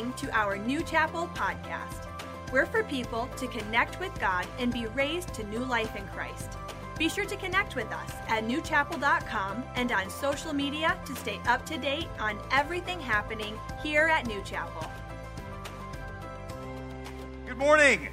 [0.00, 2.06] listening to our New Chapel podcast.
[2.52, 6.56] We're for people to connect with God and be raised to new life in Christ.
[6.98, 11.66] Be sure to connect with us at newchapel.com and on social media to stay up
[11.66, 14.90] to date on everything happening here at New Chapel.
[17.46, 18.08] Good morning.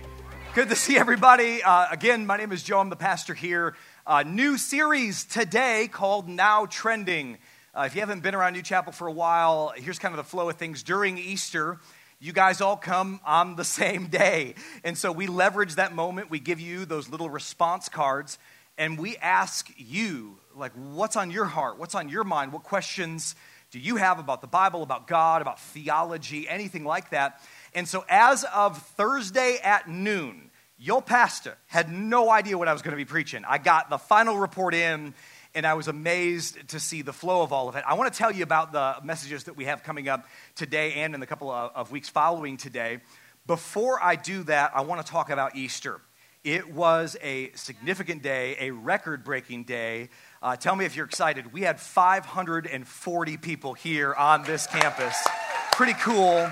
[0.53, 1.63] Good to see everybody.
[1.63, 2.79] Uh, again, my name is Joe.
[2.79, 3.75] I'm the pastor here.
[4.05, 7.37] Uh, new series today called Now Trending.
[7.77, 10.23] Uh, if you haven't been around New Chapel for a while, here's kind of the
[10.23, 10.81] flow of things.
[10.81, 11.77] During Easter,
[12.19, 14.55] you guys all come on the same day.
[14.83, 16.31] And so we leverage that moment.
[16.31, 18.39] We give you those little response cards
[18.79, 21.77] and we ask you, like, what's on your heart?
[21.77, 22.51] What's on your mind?
[22.51, 23.35] What questions
[23.69, 27.39] do you have about the Bible, about God, about theology, anything like that?
[27.75, 30.49] And so as of Thursday at noon,
[30.79, 33.43] your pastor had no idea what I was going to be preaching.
[33.47, 35.13] I got the final report in
[35.57, 37.83] and I was amazed to see the flow of all of it.
[37.87, 41.15] I want to tell you about the messages that we have coming up today and
[41.15, 42.99] in the couple of, of weeks following today.
[43.47, 45.99] Before I do that, I want to talk about Easter.
[46.43, 50.09] It was a significant day, a record breaking day.
[50.43, 51.51] Uh, tell me if you're excited.
[51.51, 55.27] We had 540 people here on this campus.
[55.71, 56.51] Pretty cool.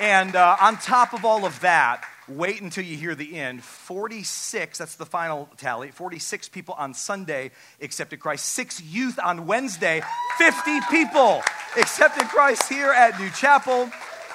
[0.00, 3.64] And uh, on top of all of that, Wait until you hear the end.
[3.64, 8.44] 46, that's the final tally, 46 people on Sunday accepted Christ.
[8.44, 10.02] Six youth on Wednesday.
[10.36, 11.42] 50 people
[11.78, 13.90] accepted Christ here at New Chapel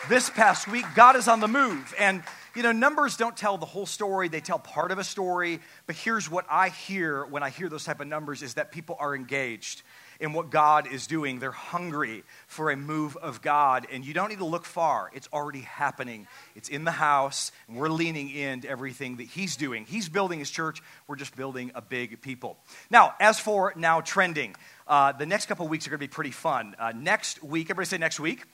[0.10, 0.86] this past week.
[0.96, 1.94] God is on the move.
[2.00, 2.24] And,
[2.56, 5.60] you know, numbers don't tell the whole story, they tell part of a story.
[5.86, 8.98] But here's what I hear when I hear those type of numbers is that people
[9.00, 9.84] are engaged
[10.20, 11.40] in what God is doing.
[11.40, 13.88] They're hungry for a move of God.
[13.92, 16.28] And you don't need to look far, it's already happening.
[16.56, 19.86] It's in the house, and we're leaning into everything that He's doing.
[19.86, 22.58] He's building His church, we're just building a big people.
[22.90, 24.56] Now, as for now trending,
[24.88, 26.76] uh, the next couple weeks are going to be pretty fun.
[26.78, 28.46] Uh, next week, everybody say next week.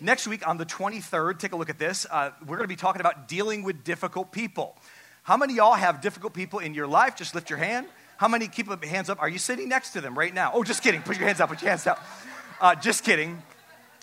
[0.00, 2.06] Next week, on the 23rd, take a look at this.
[2.08, 4.76] Uh, we're going to be talking about dealing with difficult people.
[5.24, 7.16] How many y'all have difficult people in your life?
[7.16, 7.86] Just lift your hand.
[8.18, 9.22] How many keep your hands up?
[9.22, 10.50] Are you sitting next to them right now?
[10.52, 11.02] Oh, just kidding.
[11.02, 11.50] Put your hands up.
[11.50, 12.04] Put your hands up.
[12.60, 13.40] Uh, just kidding.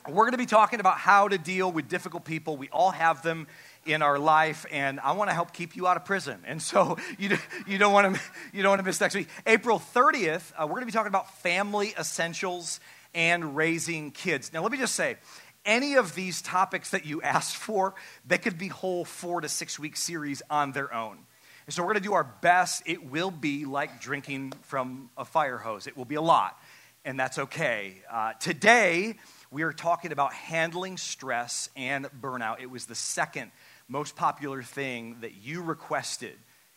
[0.08, 2.56] We're going to be talking about how to deal with difficult people.
[2.56, 3.46] We all have them
[3.86, 6.40] in our life, and I want to help keep you out of prison.
[6.46, 7.38] And so you,
[7.68, 8.22] you, don't, want to,
[8.54, 9.28] you don't want to miss next week.
[9.46, 12.80] April 30th, uh, we're going to be talking about family essentials
[13.14, 14.54] and raising kids.
[14.54, 15.18] Now, let me just say,
[15.66, 19.78] any of these topics that you asked for, they could be whole four to six
[19.78, 21.18] week series on their own.
[21.66, 22.84] And so we're going to do our best.
[22.86, 26.60] It will be like drinking from a fire hose, it will be a lot,
[27.04, 28.04] and that's okay.
[28.12, 29.16] Uh, today,
[29.50, 32.62] we are talking about handling stress and burnout.
[32.62, 33.52] It was the second
[33.88, 36.36] most popular thing that you requested.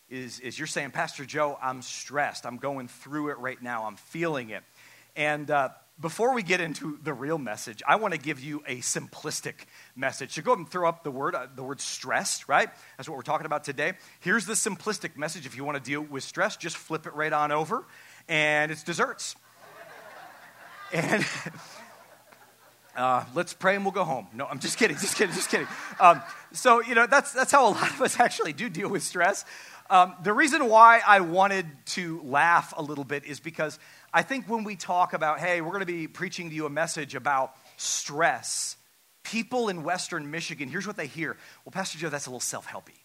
[0.09, 2.47] Is, is you're saying, Pastor Joe, I'm stressed.
[2.47, 3.85] I'm going through it right now.
[3.85, 4.63] I'm feeling it.
[5.17, 5.69] And uh,
[6.01, 9.55] before we get into the real message, I want to give you a simplistic
[9.97, 10.33] message.
[10.33, 12.69] So go ahead and throw up the word, uh, the word stress, right?
[12.97, 13.95] That's what we're talking about today.
[14.21, 15.45] Here's the simplistic message.
[15.45, 17.85] If you want to deal with stress, just flip it right on over,
[18.29, 19.35] and it's desserts.
[20.93, 21.27] and
[22.97, 24.29] uh, let's pray and we'll go home.
[24.33, 25.67] No, I'm just kidding, just kidding, just kidding.
[25.99, 26.23] Um,
[26.53, 29.45] so, you know, that's, that's how a lot of us actually do deal with stress.
[29.91, 33.79] Um, the reason why I wanted to laugh a little bit is because
[34.13, 36.71] I think when we talk about, hey, we're going to be preaching to you a
[36.71, 38.77] message about stress,
[39.23, 41.39] people in Western Michigan, here's what they hear.
[41.65, 42.99] Well, Pastor Joe, that's a little self helpy.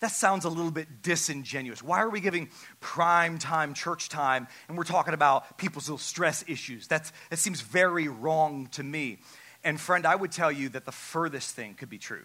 [0.00, 1.82] That sounds a little bit disingenuous.
[1.82, 6.44] Why are we giving prime time church time and we're talking about people's little stress
[6.46, 6.86] issues?
[6.88, 9.20] That's, that seems very wrong to me.
[9.64, 12.24] And friend, I would tell you that the furthest thing could be true.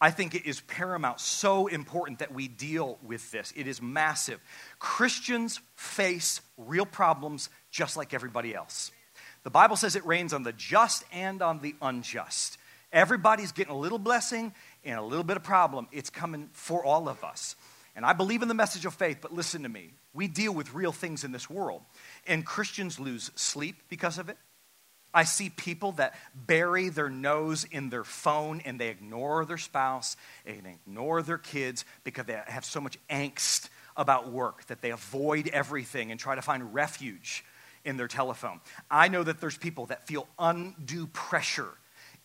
[0.00, 3.52] I think it is paramount, so important that we deal with this.
[3.56, 4.40] It is massive.
[4.78, 8.90] Christians face real problems just like everybody else.
[9.42, 12.58] The Bible says it rains on the just and on the unjust.
[12.92, 14.52] Everybody's getting a little blessing
[14.84, 15.88] and a little bit of problem.
[15.92, 17.56] It's coming for all of us.
[17.94, 19.92] And I believe in the message of faith, but listen to me.
[20.12, 21.82] We deal with real things in this world.
[22.26, 24.36] And Christians lose sleep because of it.
[25.16, 30.14] I see people that bury their nose in their phone and they ignore their spouse
[30.44, 35.48] and ignore their kids because they have so much angst about work that they avoid
[35.48, 37.46] everything and try to find refuge
[37.82, 38.60] in their telephone.
[38.90, 41.72] I know that there's people that feel undue pressure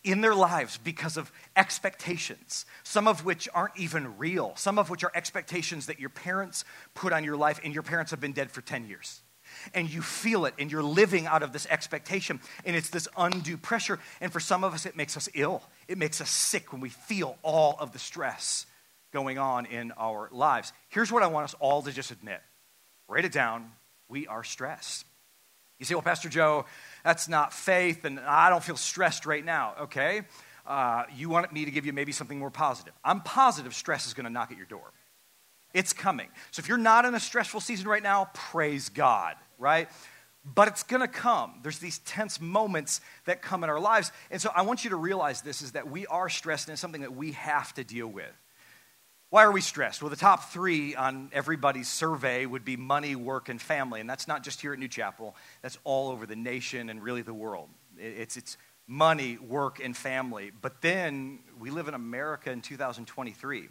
[0.04, 5.02] in their lives because of expectations, some of which aren't even real, some of which
[5.02, 8.50] are expectations that your parents put on your life, and your parents have been dead
[8.50, 9.22] for 10 years
[9.74, 13.56] and you feel it and you're living out of this expectation and it's this undue
[13.56, 15.62] pressure and for some of us it makes us ill.
[15.88, 18.66] It makes us sick when we feel all of the stress
[19.12, 20.72] going on in our lives.
[20.88, 22.40] Here's what i want us all to just admit.
[23.08, 23.72] Write it down.
[24.08, 25.06] We are stressed.
[25.78, 26.66] You say well pastor joe
[27.04, 29.74] that's not faith and i don't feel stressed right now.
[29.82, 30.22] Okay
[30.66, 32.94] uh, you want me to give you maybe something more positive.
[33.04, 34.92] I'm positive stress is going to knock at your door.
[35.74, 36.28] It's coming.
[36.50, 39.88] So if you're not in a stressful season right now, praise God, right?
[40.44, 41.60] But it's going to come.
[41.62, 44.10] There's these tense moments that come in our lives.
[44.30, 46.80] And so I want you to realize this is that we are stressed and it's
[46.80, 48.32] something that we have to deal with.
[49.30, 50.02] Why are we stressed?
[50.02, 54.00] Well, the top three on everybody's survey would be money, work, and family.
[54.00, 57.22] And that's not just here at New Chapel, that's all over the nation and really
[57.22, 57.70] the world.
[57.96, 60.50] It's, it's money, work, and family.
[60.60, 63.68] But then we live in America in 2023.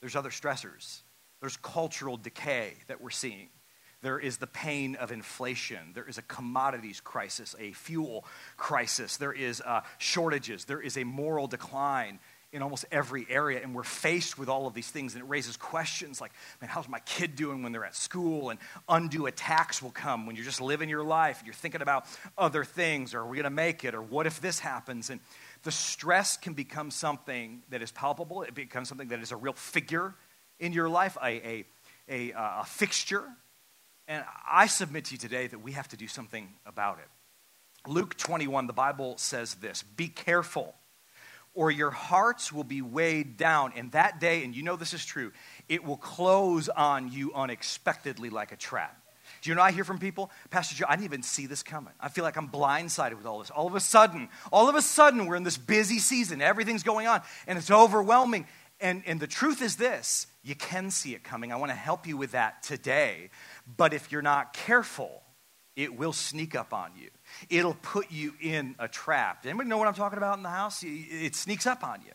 [0.00, 1.00] There's other stressors.
[1.42, 3.48] There's cultural decay that we're seeing.
[4.00, 5.90] There is the pain of inflation.
[5.92, 8.24] There is a commodities crisis, a fuel
[8.56, 9.16] crisis.
[9.16, 10.66] There is uh, shortages.
[10.66, 12.20] There is a moral decline
[12.52, 13.60] in almost every area.
[13.60, 16.30] And we're faced with all of these things, and it raises questions like,
[16.60, 18.50] man, how's my kid doing when they're at school?
[18.50, 22.06] And undue attacks will come when you're just living your life and you're thinking about
[22.38, 23.14] other things.
[23.14, 23.96] Or are we going to make it?
[23.96, 25.10] Or what if this happens?
[25.10, 25.18] And
[25.64, 29.54] the stress can become something that is palpable, it becomes something that is a real
[29.54, 30.14] figure
[30.62, 31.64] in your life, a, a,
[32.08, 33.24] a, uh, a fixture.
[34.06, 37.90] And I submit to you today that we have to do something about it.
[37.90, 40.74] Luke 21, the Bible says this Be careful,
[41.52, 43.72] or your hearts will be weighed down.
[43.76, 45.32] And that day, and you know this is true,
[45.68, 48.96] it will close on you unexpectedly like a trap.
[49.40, 51.92] Do you know I hear from people, Pastor Joe, I didn't even see this coming.
[51.98, 53.50] I feel like I'm blindsided with all this.
[53.50, 56.40] All of a sudden, all of a sudden, we're in this busy season.
[56.40, 58.46] Everything's going on, and it's overwhelming.
[58.82, 61.52] And, and the truth is this you can see it coming.
[61.52, 63.30] I want to help you with that today.
[63.76, 65.22] But if you're not careful,
[65.76, 67.08] it will sneak up on you.
[67.48, 69.46] It'll put you in a trap.
[69.46, 70.82] Anybody know what I'm talking about in the house?
[70.84, 72.12] It sneaks up on you.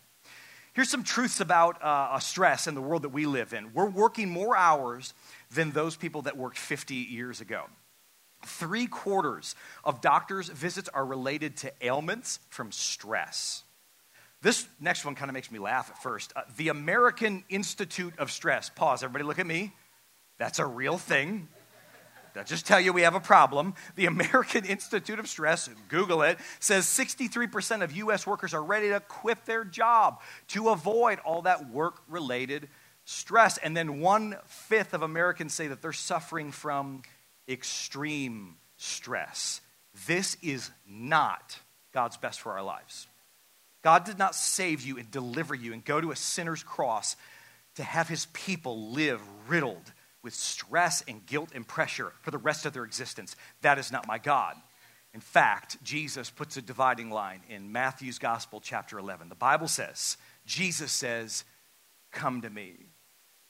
[0.73, 3.73] Here's some truths about uh, stress in the world that we live in.
[3.73, 5.15] We're working more hours
[5.49, 7.63] than those people that worked 50 years ago.
[8.45, 13.63] Three quarters of doctors' visits are related to ailments from stress.
[14.41, 16.31] This next one kind of makes me laugh at first.
[16.35, 18.69] Uh, the American Institute of Stress.
[18.69, 19.73] Pause, everybody look at me.
[20.37, 21.47] That's a real thing.
[22.35, 23.73] That just tell you we have a problem.
[23.95, 28.27] The American Institute of Stress, Google it, says 63% of U.S.
[28.27, 32.69] workers are ready to quit their job to avoid all that work related
[33.05, 33.57] stress.
[33.57, 37.01] And then one fifth of Americans say that they're suffering from
[37.49, 39.61] extreme stress.
[40.05, 41.59] This is not
[41.91, 43.07] God's best for our lives.
[43.81, 47.15] God did not save you and deliver you and go to a sinner's cross
[47.75, 49.93] to have his people live riddled
[50.23, 53.35] with stress and guilt and pressure for the rest of their existence.
[53.61, 54.55] That is not my God.
[55.13, 59.29] In fact, Jesus puts a dividing line in Matthew's Gospel, chapter 11.
[59.29, 61.43] The Bible says, Jesus says,
[62.11, 62.73] Come to me.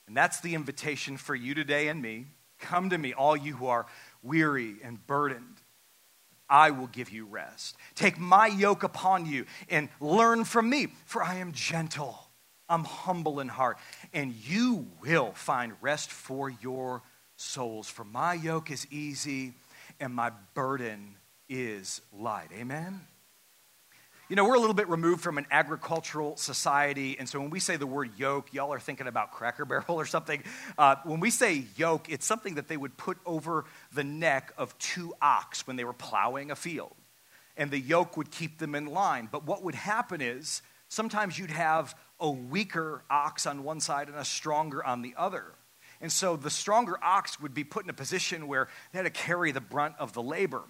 [0.07, 2.25] And that's the invitation for you today and me.
[2.59, 3.85] Come to me, all you who are
[4.23, 5.61] weary and burdened
[6.49, 7.75] I will give you rest.
[7.95, 12.19] Take my yoke upon you and learn from me, for I am gentle.
[12.69, 13.77] I'm humble in heart,
[14.13, 17.01] and you will find rest for your
[17.37, 17.87] souls.
[17.89, 19.53] For my yoke is easy
[19.99, 21.15] and my burden
[21.49, 22.49] is light.
[22.53, 23.01] Amen.
[24.29, 27.61] You know, we're a little bit removed from an agricultural society, and so when we
[27.61, 30.43] say the word yoke, y'all are thinking about Cracker Barrel or something.
[30.77, 33.63] Uh, when we say yoke, it's something that they would put over
[33.93, 36.93] the neck of two ox when they were plowing a field,
[37.55, 39.29] and the yoke would keep them in line.
[39.31, 44.17] But what would happen is sometimes you'd have a weaker ox on one side and
[44.17, 45.45] a stronger on the other.
[46.01, 49.09] And so the stronger ox would be put in a position where they had to
[49.09, 50.63] carry the brunt of the labor.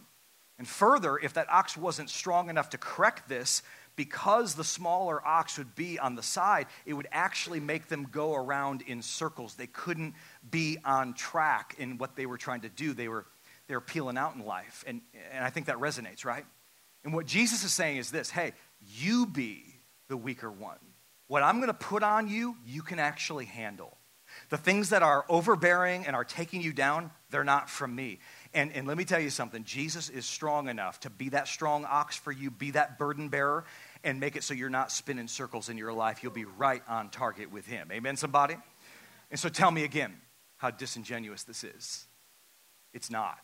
[0.57, 3.61] And further, if that ox wasn't strong enough to correct this,
[3.95, 8.35] because the smaller ox would be on the side, it would actually make them go
[8.35, 9.55] around in circles.
[9.55, 10.13] They couldn't
[10.49, 12.93] be on track in what they were trying to do.
[12.93, 13.25] They were,
[13.67, 14.83] they were peeling out in life.
[14.87, 15.01] And,
[15.33, 16.45] and I think that resonates, right?
[17.03, 18.53] And what Jesus is saying is this hey,
[18.95, 19.63] you be
[20.07, 20.77] the weaker one.
[21.27, 23.97] What I'm going to put on you, you can actually handle.
[24.49, 28.19] The things that are overbearing and are taking you down, they're not from me.
[28.57, 31.85] And, and let me tell you something Jesus is strong enough to be that strong
[31.85, 33.65] ox for you, be that burden bearer,
[34.03, 36.23] and make it so you're not spinning circles in your life.
[36.23, 37.89] You'll be right on target with Him.
[37.91, 38.55] Amen, somebody?
[39.29, 40.11] And so tell me again
[40.55, 42.07] how disingenuous this is.
[42.95, 43.37] It's not.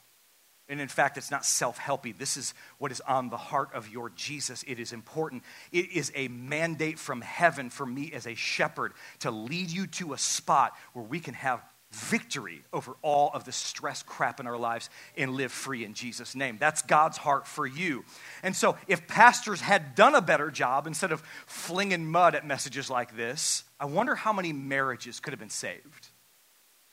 [0.68, 2.18] And in fact, it's not self helpy.
[2.18, 4.64] This is what is on the heart of your Jesus.
[4.66, 5.44] It is important.
[5.72, 10.14] It is a mandate from heaven for me as a shepherd to lead you to
[10.14, 11.62] a spot where we can have
[11.94, 16.36] victory over all of the stress crap in our lives and live free in Jesus'
[16.36, 16.58] name.
[16.60, 18.04] That's God's heart for you.
[18.42, 22.90] And so, if pastors had done a better job instead of flinging mud at messages
[22.90, 26.10] like this, I wonder how many marriages could have been saved.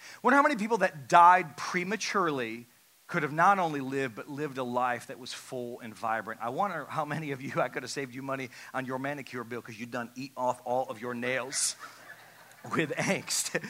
[0.01, 2.67] I wonder how many people that died prematurely
[3.11, 6.41] could have not only lived, but lived a life that was full and vibrant.
[6.43, 9.45] I wonder how many of you I could have saved you money on your manicure
[9.45, 11.77] bill because you'd done eat off all of your nails
[12.75, 13.63] with angst.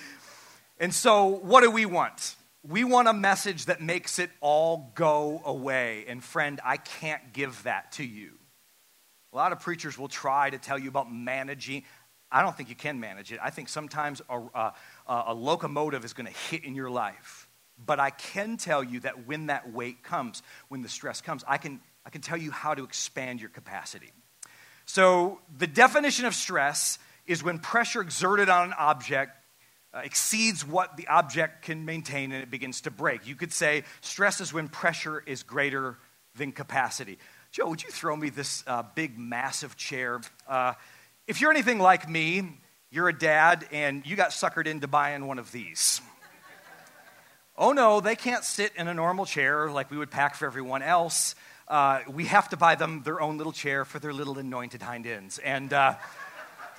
[0.81, 2.37] And so, what do we want?
[2.67, 6.07] We want a message that makes it all go away.
[6.09, 8.31] And, friend, I can't give that to you.
[9.35, 11.85] A lot of preachers will try to tell you about managing.
[12.33, 13.39] I don't think you can manage it.
[13.43, 14.73] I think sometimes a, a,
[15.07, 17.47] a locomotive is going to hit in your life.
[17.85, 21.59] But I can tell you that when that weight comes, when the stress comes, I
[21.59, 24.13] can, I can tell you how to expand your capacity.
[24.87, 29.40] So, the definition of stress is when pressure exerted on an object
[29.95, 33.27] exceeds what the object can maintain and it begins to break.
[33.27, 35.99] You could say stress is when pressure is greater
[36.37, 37.19] than capacity.
[37.51, 40.21] Joe, would you throw me this uh, big, massive chair?
[40.47, 40.75] Uh,
[41.27, 42.49] if you're anything like me,
[42.91, 46.01] you're a dad and you got suckered into buying one of these.
[47.59, 50.83] oh no, they can't sit in a normal chair like we would pack for everyone
[50.83, 51.35] else.
[51.67, 55.07] Uh, we have to buy them their own little chair for their little anointed hind
[55.07, 55.39] ends.
[55.39, 55.95] And uh,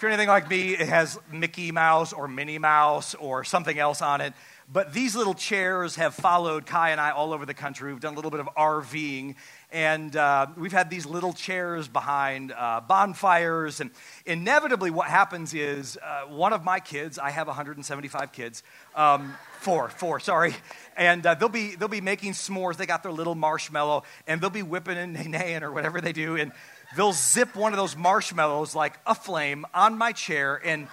[0.01, 4.01] if you're anything like me, it has Mickey Mouse or Minnie Mouse or something else
[4.01, 4.33] on it.
[4.67, 7.93] But these little chairs have followed Kai and I all over the country.
[7.93, 9.35] We've done a little bit of RVing,
[9.71, 13.79] and uh, we've had these little chairs behind uh, bonfires.
[13.79, 13.91] And
[14.25, 18.63] inevitably, what happens is uh, one of my kids, I have 175 kids,
[18.95, 20.55] um, four, four, sorry,
[20.97, 22.77] and uh, they'll, be, they'll be making s'mores.
[22.77, 26.37] They got their little marshmallow, and they'll be whipping and neighing or whatever they do.
[26.37, 26.53] And
[26.95, 30.87] they'll zip one of those marshmallows like a flame on my chair and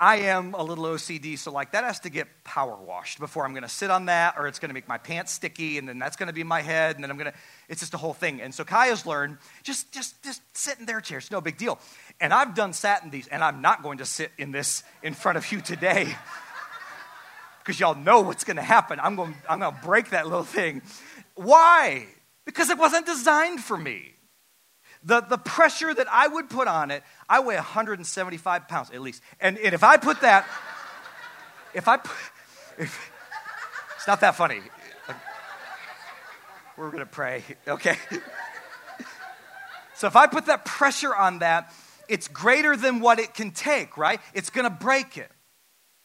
[0.00, 3.52] I am a little OCD, so like that has to get power washed before I'm
[3.64, 6.32] to sit on that, or it's to make my pants sticky, and then that's to
[6.32, 7.38] be my head, and then I'm to.
[7.68, 8.40] It's just a whole thing.
[8.40, 11.18] And so Kaya's learned just just just sit in their chair.
[11.18, 11.80] It's no big deal.
[12.20, 15.14] And I've done sat in these, and I'm not going to sit in this in
[15.14, 16.14] front of you today
[17.58, 19.00] because y'all know what's to happen.
[19.02, 20.82] I'm gonna I'm to break that little thing.
[21.34, 22.06] Why?
[22.44, 24.14] Because it wasn't designed for me.
[25.04, 29.22] The, the pressure that I would put on it, I weigh 175 pounds at least.
[29.40, 30.46] And, and if I put that,
[31.74, 32.16] if I put,
[32.78, 33.10] if,
[33.96, 34.60] it's not that funny.
[36.76, 37.96] We're going to pray, okay?
[39.94, 41.72] so if I put that pressure on that,
[42.08, 44.20] it's greater than what it can take, right?
[44.32, 45.30] It's going to break it.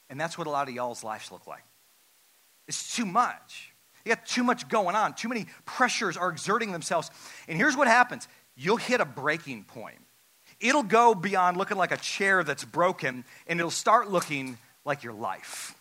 [0.10, 1.64] And that's what a lot of y'all's lives look like.
[2.68, 3.74] It's too much.
[4.06, 5.14] You got too much going on.
[5.14, 7.10] Too many pressures are exerting themselves.
[7.48, 10.00] And here's what happens you'll hit a breaking point.
[10.60, 15.14] It'll go beyond looking like a chair that's broken, and it'll start looking like your
[15.14, 15.76] life.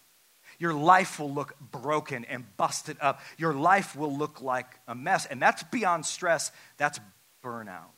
[0.59, 3.21] Your life will look broken and busted up.
[3.37, 5.27] Your life will look like a mess.
[5.27, 7.01] And that's beyond stress, that's
[7.45, 7.91] burnout.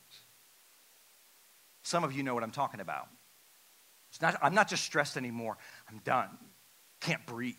[1.83, 3.09] Some of you know what I'm talking about.
[4.23, 5.59] Not, I'm not just stressed anymore,
[5.91, 6.31] I'm done.
[7.01, 7.55] Can't breathe.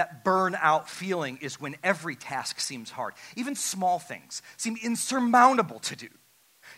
[0.00, 3.12] That burnout feeling is when every task seems hard.
[3.36, 6.08] Even small things seem insurmountable to do.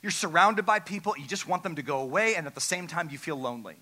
[0.03, 2.89] You're surrounded by people, you just want them to go away, and at the same
[2.89, 3.77] time, you feel lonely.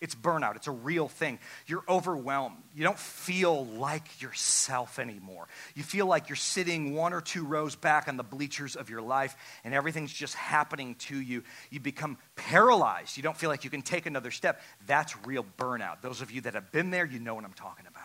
[0.00, 1.38] It's burnout, it's a real thing.
[1.68, 2.56] You're overwhelmed.
[2.74, 5.46] You don't feel like yourself anymore.
[5.76, 9.02] You feel like you're sitting one or two rows back on the bleachers of your
[9.02, 11.44] life, and everything's just happening to you.
[11.70, 13.16] You become paralyzed.
[13.16, 14.60] You don't feel like you can take another step.
[14.88, 16.00] That's real burnout.
[16.02, 18.01] Those of you that have been there, you know what I'm talking about.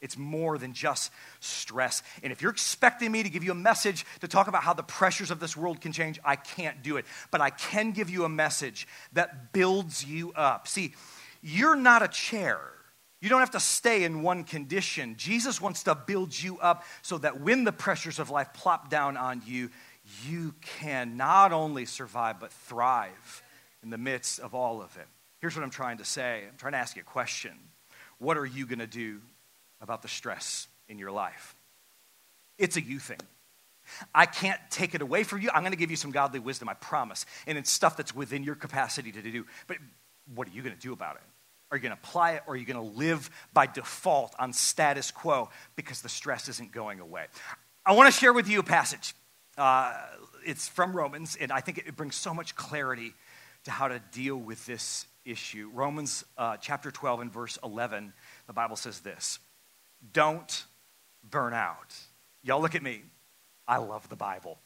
[0.00, 2.02] It's more than just stress.
[2.22, 4.82] And if you're expecting me to give you a message to talk about how the
[4.82, 7.04] pressures of this world can change, I can't do it.
[7.30, 10.68] But I can give you a message that builds you up.
[10.68, 10.94] See,
[11.42, 12.60] you're not a chair.
[13.20, 15.16] You don't have to stay in one condition.
[15.18, 19.18] Jesus wants to build you up so that when the pressures of life plop down
[19.18, 19.68] on you,
[20.26, 23.42] you can not only survive, but thrive
[23.82, 25.06] in the midst of all of it.
[25.40, 27.52] Here's what I'm trying to say I'm trying to ask you a question.
[28.18, 29.20] What are you going to do
[29.80, 31.54] about the stress in your life.
[32.58, 33.20] It's a you thing.
[34.14, 35.50] I can't take it away from you.
[35.52, 37.26] I'm going to give you some godly wisdom, I promise.
[37.46, 39.46] And it's stuff that's within your capacity to do.
[39.66, 39.78] But
[40.34, 41.22] what are you going to do about it?
[41.70, 44.52] Are you going to apply it or are you going to live by default on
[44.52, 47.26] status quo because the stress isn't going away?
[47.86, 49.14] I want to share with you a passage.
[49.56, 49.96] Uh,
[50.44, 53.14] it's from Romans, and I think it brings so much clarity
[53.64, 55.70] to how to deal with this issue.
[55.72, 58.12] Romans uh, chapter 12 and verse 11,
[58.46, 59.38] the Bible says this
[60.12, 60.64] don't
[61.28, 61.94] burn out.
[62.42, 63.02] Y'all look at me.
[63.68, 64.58] I love the Bible.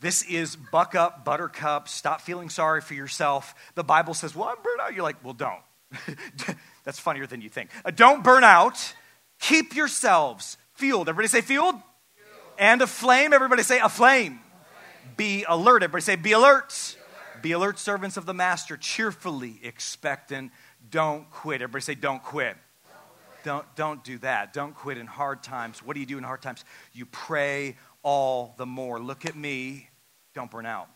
[0.00, 3.54] This is buck up, buttercup, stop feeling sorry for yourself.
[3.74, 4.94] The Bible says, Well, I'm burned out.
[4.94, 5.60] You're like, Well, don't.
[6.84, 7.70] That's funnier than you think.
[7.84, 8.94] Uh, don't burn out.
[9.40, 11.08] Keep yourselves fueled.
[11.08, 11.74] Everybody say fueled.
[11.74, 11.84] fueled.
[12.58, 13.32] And aflame.
[13.32, 14.40] Everybody say aflame.
[14.40, 15.16] aflame.
[15.16, 15.82] Be alert.
[15.82, 16.68] Everybody say be alert.
[16.70, 17.42] be alert.
[17.42, 20.52] Be alert, servants of the master, cheerfully expectant.
[20.90, 21.62] Don't quit.
[21.62, 22.56] Everybody say don't quit.
[23.42, 24.52] Don't, don't do that.
[24.52, 25.82] Don't quit in hard times.
[25.82, 26.64] What do you do in hard times?
[26.92, 29.00] You pray all the more.
[29.00, 29.88] Look at me.
[30.34, 30.88] Don't burn out.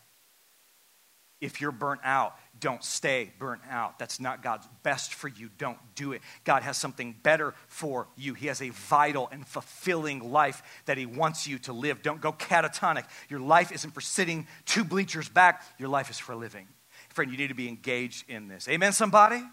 [1.41, 3.99] If you're burnt out, don't stay burnt out.
[3.99, 5.49] That's not God's best for you.
[5.57, 6.21] Don't do it.
[6.45, 8.33] God has something better for you.
[8.33, 12.01] He has a vital and fulfilling life that He wants you to live.
[12.01, 13.03] Don't go catatonic.
[13.29, 16.67] Your life isn't for sitting two bleachers back, your life is for living.
[17.09, 18.67] Friend, you need to be engaged in this.
[18.69, 19.43] Amen, somebody?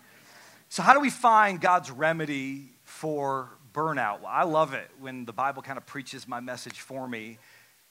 [0.68, 2.70] So, how do we find God's remedy
[3.02, 4.20] for burnout?
[4.20, 7.38] Well, I love it when the Bible kind of preaches my message for me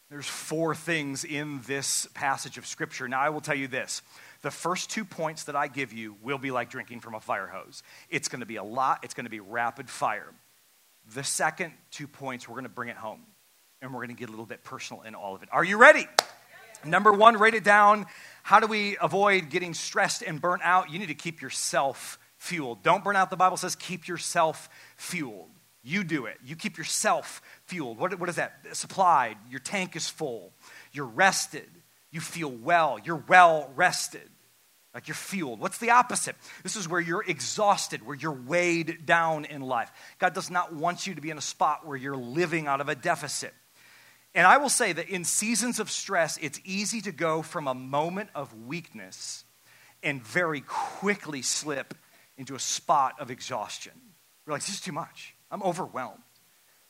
[0.10, 3.08] there's four things in this passage of Scripture.
[3.08, 4.02] Now, I will tell you this
[4.42, 7.48] the first two points that I give you will be like drinking from a fire
[7.48, 7.84] hose.
[8.10, 10.34] It's going to be a lot, it's going to be rapid fire.
[11.14, 13.22] The second two points, we're going to bring it home
[13.82, 15.50] and we're going to get a little bit personal in all of it.
[15.52, 16.08] Are you ready?
[16.86, 18.06] Number one, write it down.
[18.44, 20.90] How do we avoid getting stressed and burnt out?
[20.90, 22.82] You need to keep yourself fueled.
[22.82, 24.68] Don't burn out, the Bible says, keep yourself
[24.98, 25.50] fueled.
[25.84, 26.38] You do it.
[26.44, 28.00] You keep yourself fueled.
[28.00, 28.54] What, what is that?
[28.74, 29.38] Supplied.
[29.50, 30.52] Your tank is full.
[30.92, 31.70] You're rested.
[32.10, 33.00] You feel well.
[33.04, 34.28] You're well rested.
[34.94, 35.60] Like you're fueled.
[35.60, 36.36] What's the opposite?
[36.64, 39.92] This is where you're exhausted, where you're weighed down in life.
[40.20, 42.90] God does not want you to be in a spot where you're living out of
[42.90, 43.54] a deficit.
[44.34, 47.74] And I will say that in seasons of stress, it's easy to go from a
[47.74, 49.46] moment of weakness
[50.04, 51.94] and very quickly slip
[52.42, 53.94] into a spot of exhaustion.
[54.46, 55.34] You're like, this is too much.
[55.50, 56.22] I'm overwhelmed.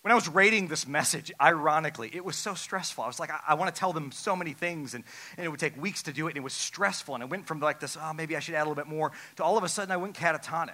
[0.01, 3.03] When I was rating this message, ironically, it was so stressful.
[3.03, 5.03] I was like, I, I want to tell them so many things, and,
[5.38, 7.13] and it would take weeks to do it, and it was stressful.
[7.13, 9.12] And I went from like this, oh, maybe I should add a little bit more,
[9.36, 10.74] to all of a sudden I went catatonic.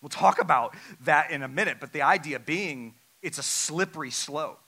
[0.00, 4.60] We'll talk about that in a minute, but the idea being it's a slippery slope.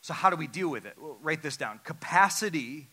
[0.00, 0.94] So, how do we deal with it?
[1.00, 2.88] Well, write this down capacity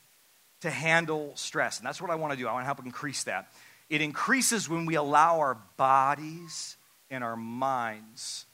[0.62, 1.77] to handle stress.
[1.77, 2.48] And that's what I want to do.
[2.48, 3.51] I want to help increase that.
[3.92, 6.78] It increases when we allow our bodies
[7.10, 8.46] and our minds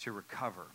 [0.00, 0.66] to recover.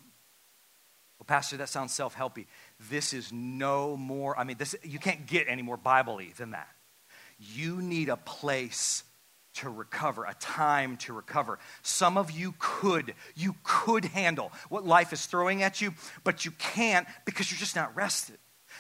[1.20, 2.46] Well, Pastor, that sounds self helpy.
[2.90, 6.70] This is no more, I mean, this, you can't get any more Bible than that.
[7.40, 9.04] You need a place
[9.56, 11.60] to recover, a time to recover.
[11.82, 16.52] Some of you could, you could handle what life is throwing at you, but you
[16.52, 18.38] can't because you're just not rested.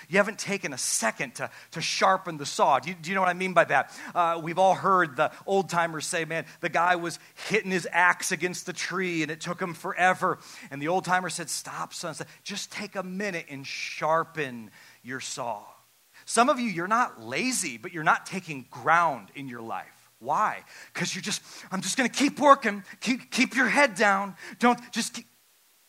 [0.09, 2.79] You haven't taken a second to, to sharpen the saw.
[2.79, 3.91] Do you, do you know what I mean by that?
[4.13, 8.31] Uh, we've all heard the old timers say, man, the guy was hitting his axe
[8.31, 10.39] against the tree and it took him forever.
[10.71, 12.15] And the old timer said, stop, son.
[12.43, 14.71] Just take a minute and sharpen
[15.03, 15.63] your saw.
[16.25, 19.85] Some of you, you're not lazy, but you're not taking ground in your life.
[20.19, 20.63] Why?
[20.93, 22.83] Because you're just, I'm just going to keep working.
[23.01, 24.35] Keep, keep your head down.
[24.59, 25.25] Don't just keep,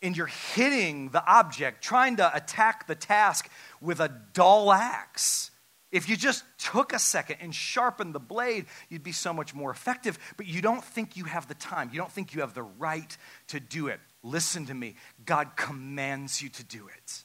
[0.06, 5.50] and you're hitting the object, trying to attack the task with a dull axe.
[5.90, 9.70] If you just took a second and sharpened the blade, you'd be so much more
[9.70, 11.90] effective, but you don't think you have the time.
[11.92, 13.16] You don't think you have the right
[13.48, 14.00] to do it.
[14.22, 14.96] Listen to me.
[15.24, 17.24] God commands you to do it.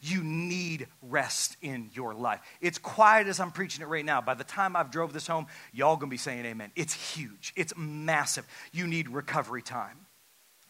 [0.00, 2.40] You need rest in your life.
[2.60, 4.20] It's quiet as I'm preaching it right now.
[4.20, 6.70] By the time I've drove this home, y'all gonna be saying amen.
[6.76, 7.52] It's huge.
[7.56, 8.46] It's massive.
[8.72, 10.06] You need recovery time.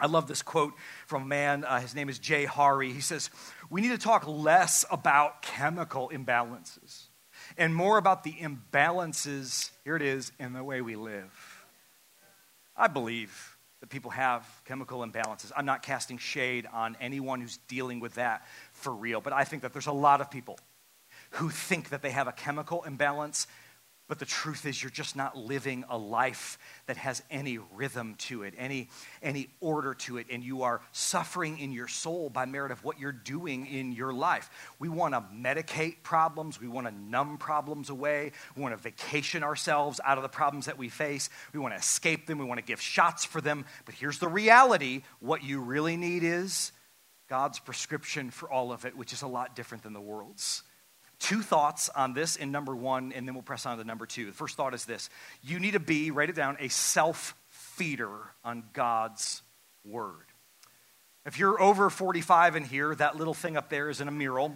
[0.03, 0.75] I love this quote
[1.07, 1.65] from a man.
[1.65, 2.93] Uh, his name is Jay Hari.
[2.93, 3.31] He says,
[3.71, 7.05] We need to talk less about chemical imbalances
[7.57, 11.65] and more about the imbalances, here it is, in the way we live.
[12.77, 15.53] I believe that people have chemical imbalances.
[15.57, 19.62] I'm not casting shade on anyone who's dealing with that for real, but I think
[19.62, 20.59] that there's a lot of people
[21.31, 23.47] who think that they have a chemical imbalance
[24.09, 28.43] but the truth is, you're just not living a life that has any rhythm to
[28.43, 28.88] it, any,
[29.23, 32.99] any order to it, and you are suffering in your soul by merit of what
[32.99, 34.51] you're doing in your life.
[34.79, 39.45] We want to medicate problems, we want to numb problems away, we want to vacation
[39.45, 42.59] ourselves out of the problems that we face, we want to escape them, we want
[42.59, 43.65] to give shots for them.
[43.87, 45.03] But here's the reality.
[45.21, 46.73] What you really need is
[47.29, 50.65] God's prescription for all of it, which is a lot different than the world's
[51.23, 54.27] two thoughts on this in number one, and then we'll press on to number two.
[54.27, 55.09] The first thought is this
[55.43, 58.11] you need to be, write it down, a self feeder
[58.45, 59.43] on God's
[59.85, 60.27] word.
[61.25, 64.55] If you're over 45 in here, that little thing up there is in a mural.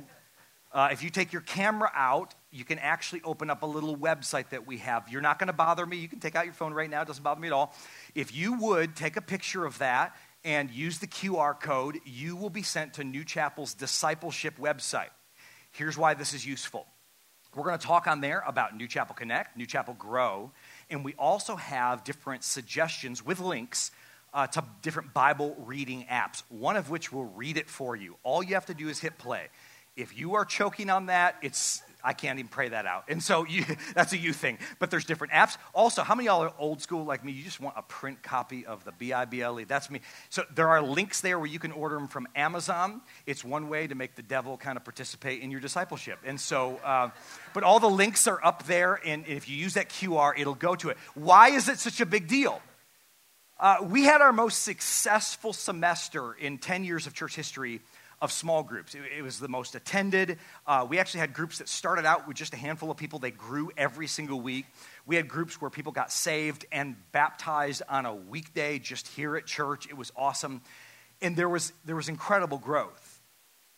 [0.73, 4.51] Uh, if you take your camera out, you can actually open up a little website
[4.51, 5.09] that we have.
[5.09, 5.97] You're not going to bother me.
[5.97, 7.03] You can take out your phone right now.
[7.03, 7.73] It doesn't bother me at all.
[8.15, 12.51] If you would take a picture of that and use the QR code, you will
[12.51, 15.11] be sent to New Chapel's discipleship website.
[15.77, 16.87] Here's why this is useful.
[17.55, 20.51] We're going to talk on there about New Chapel Connect, New Chapel Grow,
[20.89, 23.91] and we also have different suggestions with links
[24.33, 28.17] uh, to different Bible reading apps, one of which will read it for you.
[28.23, 29.49] All you have to do is hit play.
[29.97, 33.07] If you are choking on that, it's I can't even pray that out.
[33.09, 34.59] And so you, that's a you thing.
[34.79, 35.57] But there's different apps.
[35.75, 37.33] Also, how many y'all are old school like me?
[37.33, 39.65] You just want a print copy of the B I B L E.
[39.65, 40.01] That's me.
[40.31, 43.01] So there are links there where you can order them from Amazon.
[43.27, 46.21] It's one way to make the devil kind of participate in your discipleship.
[46.25, 47.11] And so, uh,
[47.53, 49.01] but all the links are up there.
[49.05, 50.99] And if you use that QR, it'll go to it.
[51.15, 52.63] Why is it such a big deal?
[53.59, 57.81] Uh, we had our most successful semester in 10 years of church history
[58.21, 58.95] of small groups.
[58.95, 60.39] It, it was the most attended.
[60.67, 63.31] Uh, we actually had groups that started out with just a handful of people, they
[63.31, 64.67] grew every single week.
[65.05, 69.47] We had groups where people got saved and baptized on a weekday just here at
[69.47, 69.87] church.
[69.87, 70.63] It was awesome.
[71.21, 73.21] And there was, there was incredible growth.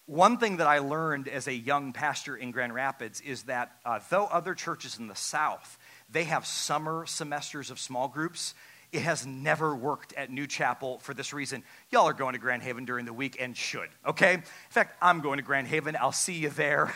[0.06, 4.00] One thing that I learned as a young pastor in Grand Rapids is that uh,
[4.08, 8.54] though other churches in the South, they have summer semesters of small groups,
[8.92, 11.62] it has never worked at New Chapel for this reason.
[11.90, 14.34] Y'all are going to Grand Haven during the week and should, okay?
[14.34, 15.96] In fact, I'm going to Grand Haven.
[16.00, 16.94] I'll see you there.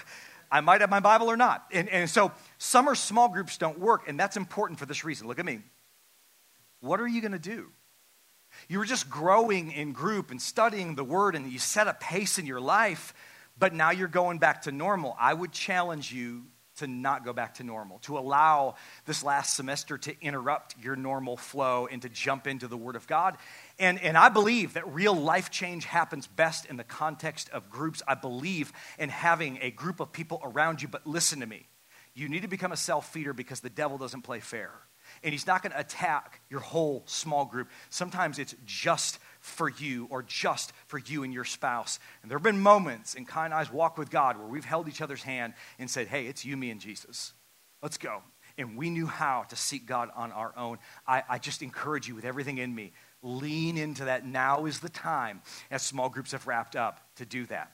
[0.50, 1.64] I might have my Bible or not.
[1.72, 5.26] And, and so summer small groups don't work, and that's important for this reason.
[5.26, 5.60] Look at me.
[6.80, 7.68] What are you going to do?
[8.68, 12.38] You were just growing in group and studying the word, and you set a pace
[12.38, 13.14] in your life,
[13.58, 15.16] but now you're going back to normal.
[15.18, 16.44] I would challenge you
[16.76, 21.36] to not go back to normal, to allow this last semester to interrupt your normal
[21.36, 23.36] flow and to jump into the Word of God.
[23.78, 28.02] And, and I believe that real life change happens best in the context of groups.
[28.06, 31.66] I believe in having a group of people around you, but listen to me.
[32.14, 34.70] You need to become a self feeder because the devil doesn't play fair.
[35.22, 37.68] And he's not going to attack your whole small group.
[37.90, 41.98] Sometimes it's just for you or just for you and your spouse.
[42.22, 45.02] And there have been moments in and I's walk with God where we've held each
[45.02, 47.32] other's hand and said, hey, it's you, me, and Jesus.
[47.82, 48.22] Let's go.
[48.56, 50.78] And we knew how to seek God on our own.
[51.06, 54.24] I, I just encourage you with everything in me, lean into that.
[54.24, 57.72] Now is the time, as small groups have wrapped up, to do that.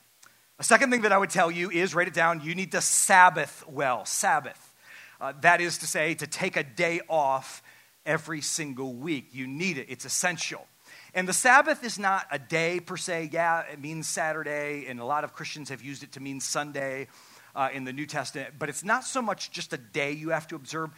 [0.59, 2.81] A second thing that I would tell you is write it down you need to
[2.81, 4.07] Sabbath well.
[4.07, 4.75] Sabbath.
[5.21, 7.63] Uh, that is to say, to take a day off
[8.07, 9.29] every single week.
[9.33, 10.67] You need it, it's essential.
[11.15, 13.31] And the Sabbath is not a day per se.
[13.33, 17.09] Yeah, it means Saturday, and a lot of Christians have used it to mean Sunday
[17.55, 18.55] uh, in the New Testament.
[18.59, 20.91] But it's not so much just a day you have to observe,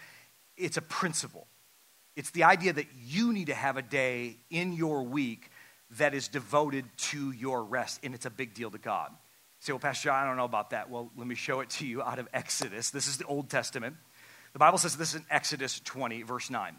[0.56, 1.46] it's a principle.
[2.16, 5.50] It's the idea that you need to have a day in your week
[5.98, 9.10] that is devoted to your rest, and it's a big deal to God.
[9.10, 9.16] You
[9.60, 10.90] say, well, Pastor I don't know about that.
[10.90, 12.90] Well, let me show it to you out of Exodus.
[12.90, 13.96] This is the Old Testament.
[14.52, 16.74] The Bible says this in Exodus 20, verse 9.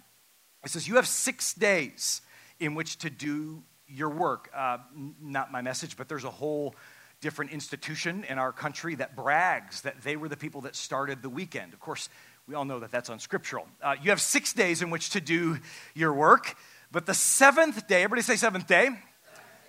[0.64, 2.22] It says, You have six days
[2.62, 4.50] in which to do your work.
[4.56, 4.78] Uh,
[5.20, 6.76] not my message, but there's a whole
[7.20, 11.30] different institution in our country that brags that they were the people that started the
[11.30, 11.74] weekend.
[11.74, 12.08] Of course,
[12.48, 13.68] we all know that that's unscriptural.
[13.82, 15.58] Uh, you have six days in which to do
[15.96, 16.56] your work,
[16.92, 18.90] but the seventh day, everybody say seventh day.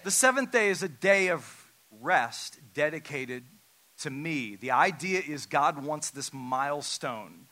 [0.04, 3.44] The seventh day is a day of rest dedicated
[4.00, 4.56] to me.
[4.56, 7.46] The idea is God wants this milestone,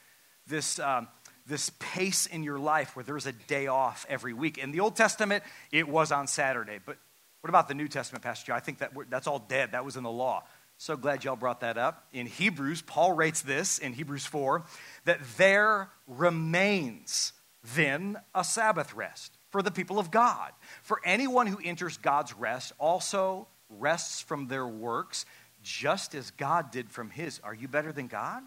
[0.47, 0.79] this.
[0.79, 1.09] Um,
[1.51, 4.57] this pace in your life where there's a day off every week.
[4.57, 6.79] In the Old Testament, it was on Saturday.
[6.85, 6.97] But
[7.43, 8.55] what about the New Testament, Pastor Joe?
[8.55, 9.73] I think that that's all dead.
[9.73, 10.45] That was in the law.
[10.79, 12.07] So glad y'all brought that up.
[12.15, 14.63] In Hebrews, Paul writes this in Hebrews 4
[15.05, 17.35] that there remains
[17.77, 20.53] then a Sabbath rest for the people of God.
[20.83, 25.27] For anyone who enters God's rest also rests from their works,
[25.63, 27.41] just as God did from his.
[27.45, 28.43] Are you better than God?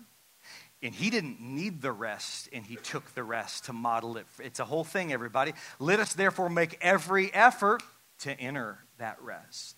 [0.83, 4.25] And he didn't need the rest, and he took the rest to model it.
[4.39, 5.53] It's a whole thing, everybody.
[5.79, 7.81] Let us therefore make every effort
[8.19, 9.77] to enter that rest.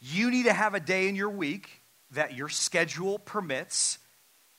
[0.00, 3.98] You need to have a day in your week that your schedule permits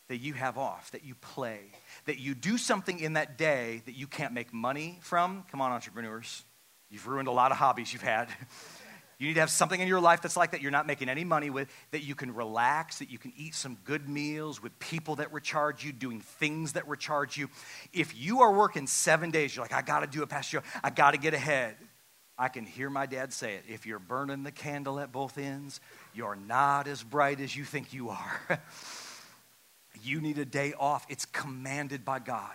[0.09, 1.61] that you have off, that you play,
[2.05, 5.45] that you do something in that day that you can't make money from.
[5.49, 6.43] Come on, entrepreneurs.
[6.89, 8.27] You've ruined a lot of hobbies you've had.
[9.17, 11.23] You need to have something in your life that's like that you're not making any
[11.23, 15.15] money with, that you can relax, that you can eat some good meals with people
[15.15, 17.49] that recharge you, doing things that recharge you.
[17.93, 20.67] If you are working seven days, you're like, I got to do it, Pastor Joe.
[20.83, 21.77] I got to get ahead.
[22.37, 23.63] I can hear my dad say it.
[23.69, 25.79] If you're burning the candle at both ends,
[26.13, 28.41] you're not as bright as you think you are.
[30.03, 31.05] you need a day off.
[31.07, 32.53] It's commanded by God.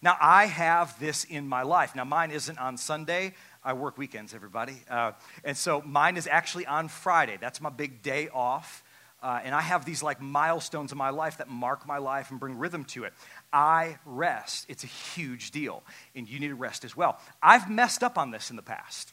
[0.00, 1.96] Now, I have this in my life.
[1.96, 3.34] Now, mine isn't on Sunday.
[3.64, 4.76] I work weekends, everybody.
[4.88, 5.12] Uh,
[5.44, 7.38] and so mine is actually on Friday.
[7.40, 8.82] That's my big day off.
[9.20, 12.38] Uh, and I have these like milestones in my life that mark my life and
[12.38, 13.12] bring rhythm to it.
[13.52, 14.66] I rest.
[14.68, 15.82] It's a huge deal.
[16.14, 17.18] And you need to rest as well.
[17.42, 19.12] I've messed up on this in the past.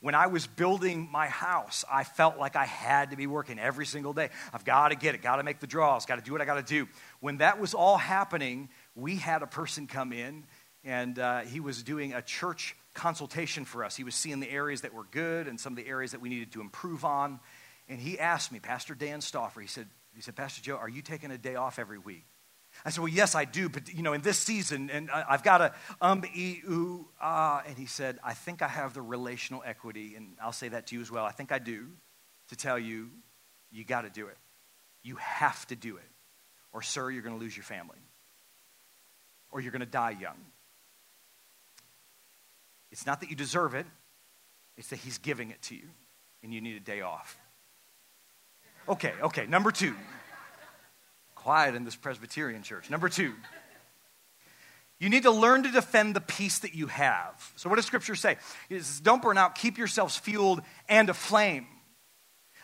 [0.00, 3.86] When I was building my house, I felt like I had to be working every
[3.86, 4.30] single day.
[4.52, 6.44] I've got to get it, got to make the draws, got to do what I
[6.44, 6.88] got to do.
[7.20, 10.44] When that was all happening, we had a person come in
[10.84, 13.96] and uh, he was doing a church consultation for us.
[13.96, 16.28] He was seeing the areas that were good and some of the areas that we
[16.28, 17.40] needed to improve on.
[17.88, 21.02] And he asked me, Pastor Dan Stoffer, he said, he said, Pastor Joe, are you
[21.02, 22.24] taking a day off every week?
[22.84, 25.60] I said, Well, yes, I do, but you know, in this season, and I've got
[25.60, 26.60] a um, e,
[27.20, 27.62] ah.
[27.66, 30.94] And he said, I think I have the relational equity, and I'll say that to
[30.94, 31.24] you as well.
[31.24, 31.88] I think I do,
[32.48, 33.10] to tell you,
[33.70, 34.36] you got to do it.
[35.02, 36.08] You have to do it.
[36.72, 37.98] Or, sir, you're going to lose your family.
[39.50, 40.36] Or you're going to die young.
[42.92, 43.86] It's not that you deserve it,
[44.76, 45.88] it's that he's giving it to you,
[46.42, 47.36] and you need a day off.
[48.88, 49.94] Okay, okay, number two
[51.34, 52.88] quiet in this Presbyterian church.
[52.88, 53.34] Number two,
[55.00, 57.52] you need to learn to defend the peace that you have.
[57.56, 58.32] So, what does Scripture say?
[58.70, 61.66] It says, Don't burn out, keep yourselves fueled and aflame.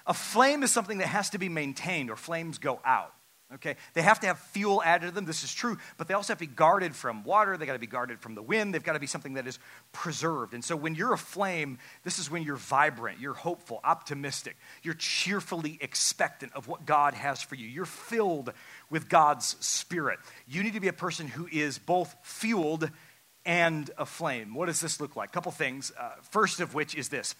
[0.06, 3.12] A flame is something that has to be maintained, or flames go out.
[3.54, 3.76] Okay?
[3.94, 5.24] They have to have fuel added to them.
[5.24, 7.56] This is true, but they also have to be guarded from water.
[7.56, 8.74] They got to be guarded from the wind.
[8.74, 9.58] They've got to be something that is
[9.92, 10.52] preserved.
[10.52, 14.94] And so when you're a flame, this is when you're vibrant, you're hopeful, optimistic, you're
[14.94, 17.66] cheerfully expectant of what God has for you.
[17.66, 18.52] You're filled
[18.90, 20.18] with God's spirit.
[20.46, 22.90] You need to be a person who is both fueled
[23.46, 24.54] and aflame.
[24.54, 25.30] What does this look like?
[25.30, 25.90] A couple things.
[25.98, 27.34] Uh, first of which is this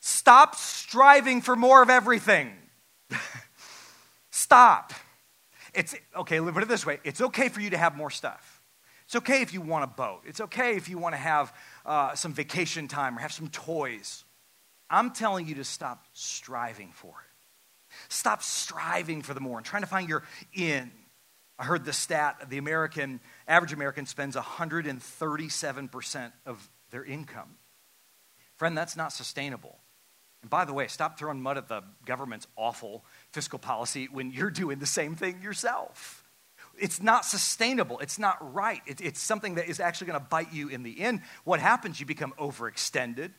[0.00, 2.52] stop striving for more of everything.
[4.30, 4.92] Stop.
[5.74, 8.62] It's okay, put it this way it's okay for you to have more stuff.
[9.06, 10.24] It's okay if you want a boat.
[10.26, 11.54] It's okay if you want to have
[11.86, 14.24] uh, some vacation time or have some toys.
[14.90, 17.94] I'm telling you to stop striving for it.
[18.10, 20.90] Stop striving for the more and trying to find your in.
[21.58, 27.56] I heard the stat the American, average American spends 137% of their income.
[28.56, 29.78] Friend, that's not sustainable.
[30.42, 34.50] And by the way, stop throwing mud at the government's awful fiscal policy when you're
[34.50, 36.24] doing the same thing yourself.
[36.80, 37.98] It's not sustainable.
[37.98, 38.80] It's not right.
[38.86, 41.22] It, it's something that is actually going to bite you in the end.
[41.44, 41.98] What happens?
[41.98, 43.30] You become overextended.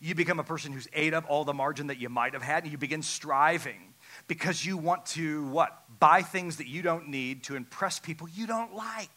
[0.00, 2.64] You become a person who's ate up all the margin that you might have had,
[2.64, 3.94] and you begin striving
[4.26, 5.78] because you want to what?
[6.00, 9.16] Buy things that you don't need to impress people you don't like.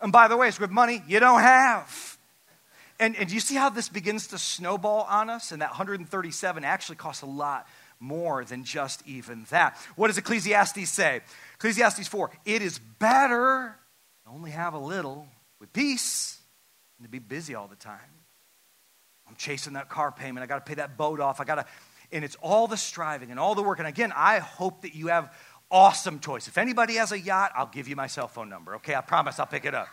[0.00, 2.18] And by the way, it's with money you don't have.
[3.00, 5.52] And, and you see how this begins to snowball on us?
[5.52, 7.66] And that 137 actually costs a lot
[8.00, 9.76] more than just even that.
[9.96, 11.20] What does Ecclesiastes say?
[11.54, 13.76] Ecclesiastes 4 It is better
[14.24, 15.26] to only have a little
[15.60, 16.38] with peace
[16.98, 17.98] than to be busy all the time.
[19.28, 20.42] I'm chasing that car payment.
[20.42, 21.40] I got to pay that boat off.
[21.40, 21.66] I got to,
[22.12, 23.78] and it's all the striving and all the work.
[23.78, 25.34] And again, I hope that you have
[25.70, 26.48] awesome choice.
[26.48, 28.76] If anybody has a yacht, I'll give you my cell phone number.
[28.76, 29.88] Okay, I promise I'll pick it up.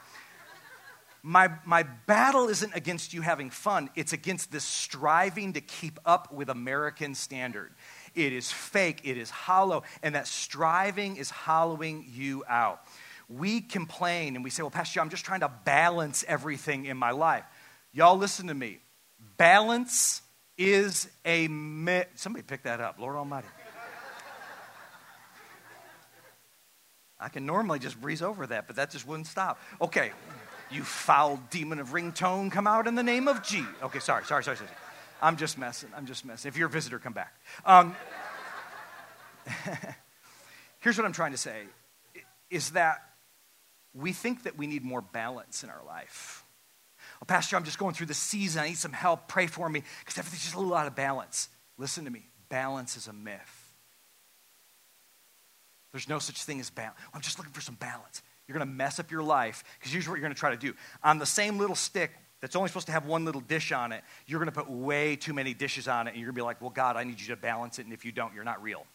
[1.22, 6.32] My, my battle isn't against you having fun, it's against this striving to keep up
[6.32, 7.74] with American standard.
[8.16, 12.82] It is fake, it is hollow, and that striving is hollowing you out.
[13.28, 17.12] We complain and we say, Well, Pastor, I'm just trying to balance everything in my
[17.12, 17.44] life.
[17.92, 18.80] Y'all, listen to me.
[19.38, 20.22] Balance
[20.58, 22.08] is a myth.
[22.16, 23.48] Somebody pick that up, Lord Almighty.
[27.20, 29.60] I can normally just breeze over that, but that just wouldn't stop.
[29.82, 30.12] Okay.
[30.72, 33.64] You foul demon of ringtone, come out in the name of G.
[33.84, 34.70] Okay, sorry, sorry, sorry, sorry.
[35.22, 35.90] I'm just messing.
[35.96, 36.50] I'm just messing.
[36.50, 37.34] If you're a visitor, come back.
[37.66, 37.96] Um,
[40.80, 41.64] here's what I'm trying to say
[42.50, 43.00] is that
[43.94, 46.44] we think that we need more balance in our life.
[47.22, 48.64] Oh, Pastor, I'm just going through the season.
[48.64, 49.28] I need some help.
[49.28, 51.50] Pray for me because everything's just a little out of balance.
[51.78, 52.28] Listen to me.
[52.50, 53.74] Balance is a myth.
[55.92, 56.98] There's no such thing as balance.
[57.14, 58.22] I'm just looking for some balance.
[58.48, 60.58] You're going to mess up your life because here's what you're going to try to
[60.58, 60.74] do.
[61.04, 64.04] On the same little stick that's only supposed to have one little dish on it,
[64.28, 66.46] you're going to put way too many dishes on it, and you're going to be
[66.46, 68.62] like, well, God, I need you to balance it, and if you don't, you're not
[68.62, 68.86] real.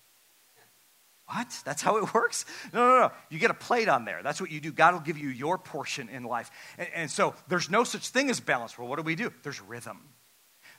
[1.27, 1.49] What?
[1.65, 2.45] That's how it works?
[2.73, 3.13] No, no, no.
[3.29, 4.23] You get a plate on there.
[4.23, 4.73] That's what you do.
[4.73, 6.51] God will give you your portion in life.
[6.77, 8.79] And, and so there's no such thing as balance.
[8.79, 9.33] Well, what do we do?
[9.43, 10.01] There's rhythm,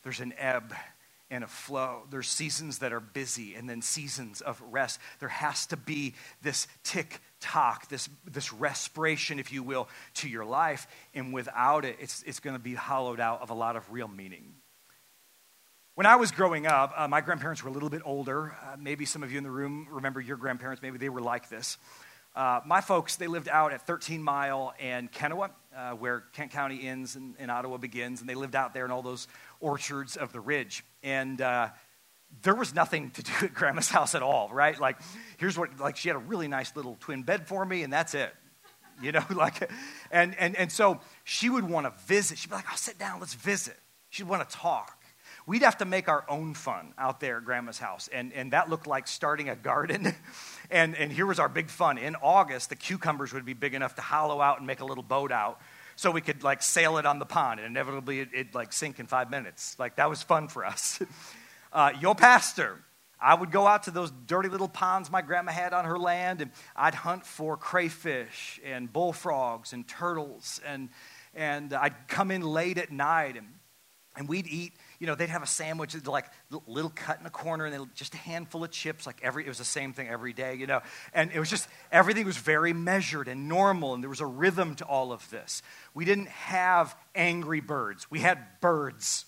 [0.04, 0.74] there's an ebb
[1.30, 2.04] and a flow.
[2.10, 5.00] There's seasons that are busy and then seasons of rest.
[5.20, 10.46] There has to be this tick tock, this, this respiration, if you will, to your
[10.46, 10.88] life.
[11.14, 14.08] And without it, it's, it's going to be hollowed out of a lot of real
[14.08, 14.54] meaning.
[15.96, 18.56] When I was growing up, uh, my grandparents were a little bit older.
[18.64, 20.82] Uh, maybe some of you in the room remember your grandparents.
[20.82, 21.78] Maybe they were like this.
[22.34, 26.88] Uh, my folks, they lived out at 13 Mile and Kenowa, uh, where Kent County
[26.88, 29.28] ends and, and, Ottawa begins, and they lived out there in all those
[29.60, 30.86] orchards of the ridge.
[31.04, 31.70] And uh,
[32.44, 34.80] there was nothing to do at Grandma's house at all, right?
[34.80, 34.98] Like,
[35.38, 38.14] here's what, like, she had a really nice little twin bed for me, and that's
[38.14, 38.34] it.
[39.02, 39.68] You know, like,
[40.12, 42.38] and, and, and so she would want to visit.
[42.38, 43.76] She'd be like, I'll sit down, let's visit.
[44.12, 45.02] She'd want to talk.
[45.48, 48.10] We'd have to make our own fun out there at Grandma's house.
[48.14, 50.14] And, and that looked like starting a garden.
[50.70, 51.98] and, and here was our big fun.
[51.98, 55.04] In August, the cucumbers would be big enough to hollow out and make a little
[55.04, 55.60] boat out
[55.96, 59.00] so we could like sail it on the pond and inevitably it, would like sink
[59.00, 59.78] in five minutes.
[59.80, 61.02] Like that was fun for us.
[61.74, 62.78] Uh, your pastor.
[63.20, 66.42] I would go out to those dirty little ponds my grandma had on her land,
[66.42, 70.90] and I'd hunt for crayfish and bullfrogs and turtles, and,
[71.36, 73.48] and I'd come in late at night, and,
[74.16, 76.28] and we'd eat you know, they'd have a sandwich, like
[76.68, 79.08] little cut in a corner, and just a handful of chips.
[79.08, 80.82] Like every, it was the same thing every day, you know.
[81.12, 84.76] And it was just everything was very measured and normal, and there was a rhythm
[84.76, 85.64] to all of this.
[85.96, 88.12] We didn't have angry birds.
[88.12, 89.26] We had birds.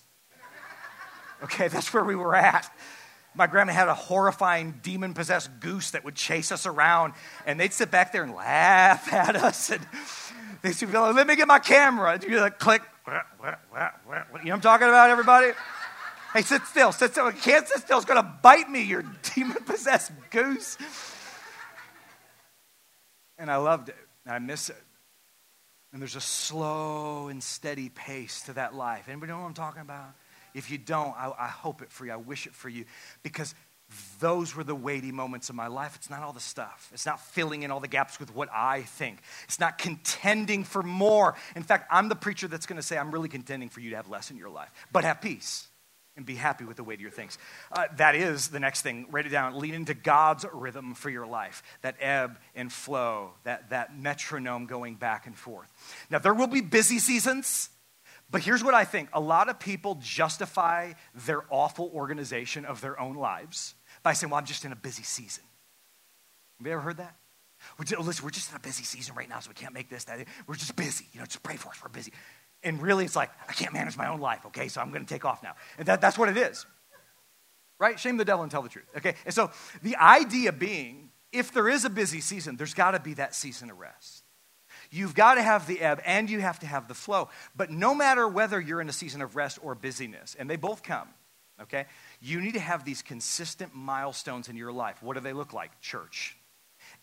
[1.42, 2.70] Okay, that's where we were at.
[3.36, 7.14] My grandma had a horrifying demon possessed goose that would chase us around,
[7.46, 9.70] and they'd sit back there and laugh at us.
[9.70, 9.84] And
[10.62, 12.12] they'd be like, let me get my camera.
[12.12, 15.52] And you'd be like, click, what you know what I'm talking about, everybody?
[16.32, 16.90] Hey, sit still.
[16.90, 17.30] Sit still.
[17.32, 17.98] Can't sit still.
[17.98, 20.76] It's going to bite me, you demon possessed goose.
[23.38, 23.96] And I loved it.
[24.26, 24.82] I miss it.
[25.92, 29.04] And there's a slow and steady pace to that life.
[29.08, 30.14] Anybody know what I'm talking about?
[30.54, 32.12] If you don't, I, I hope it for you.
[32.12, 32.84] I wish it for you.
[33.22, 33.54] Because
[34.18, 35.94] those were the weighty moments of my life.
[35.96, 36.90] It's not all the stuff.
[36.92, 39.20] It's not filling in all the gaps with what I think.
[39.44, 41.34] It's not contending for more.
[41.54, 43.96] In fact, I'm the preacher that's going to say, I'm really contending for you to
[43.96, 45.68] have less in your life, but have peace
[46.16, 47.38] and be happy with the weight of your things.
[47.72, 49.06] Uh, that is the next thing.
[49.10, 49.58] Write it down.
[49.58, 51.62] Lean into God's rhythm for your life.
[51.82, 55.70] That ebb and flow, that, that metronome going back and forth.
[56.10, 57.68] Now, there will be busy seasons.
[58.34, 60.94] But here's what I think a lot of people justify
[61.24, 65.04] their awful organization of their own lives by saying, Well, I'm just in a busy
[65.04, 65.44] season.
[66.58, 67.14] Have you ever heard that?
[67.78, 69.88] We're just, listen, we're just in a busy season right now, so we can't make
[69.88, 70.26] this, that.
[70.48, 71.06] We're just busy.
[71.12, 71.76] You know, just pray for us.
[71.80, 72.12] We're busy.
[72.64, 74.66] And really, it's like, I can't manage my own life, okay?
[74.66, 75.52] So I'm going to take off now.
[75.78, 76.66] And that, that's what it is.
[77.78, 78.00] Right?
[78.00, 79.14] Shame the devil and tell the truth, okay?
[79.24, 79.52] And so
[79.84, 83.70] the idea being, if there is a busy season, there's got to be that season
[83.70, 84.23] of rest.
[84.94, 87.28] You've got to have the ebb and you have to have the flow.
[87.56, 90.84] But no matter whether you're in a season of rest or busyness, and they both
[90.84, 91.08] come,
[91.62, 91.86] okay,
[92.20, 95.02] you need to have these consistent milestones in your life.
[95.02, 95.80] What do they look like?
[95.80, 96.36] Church.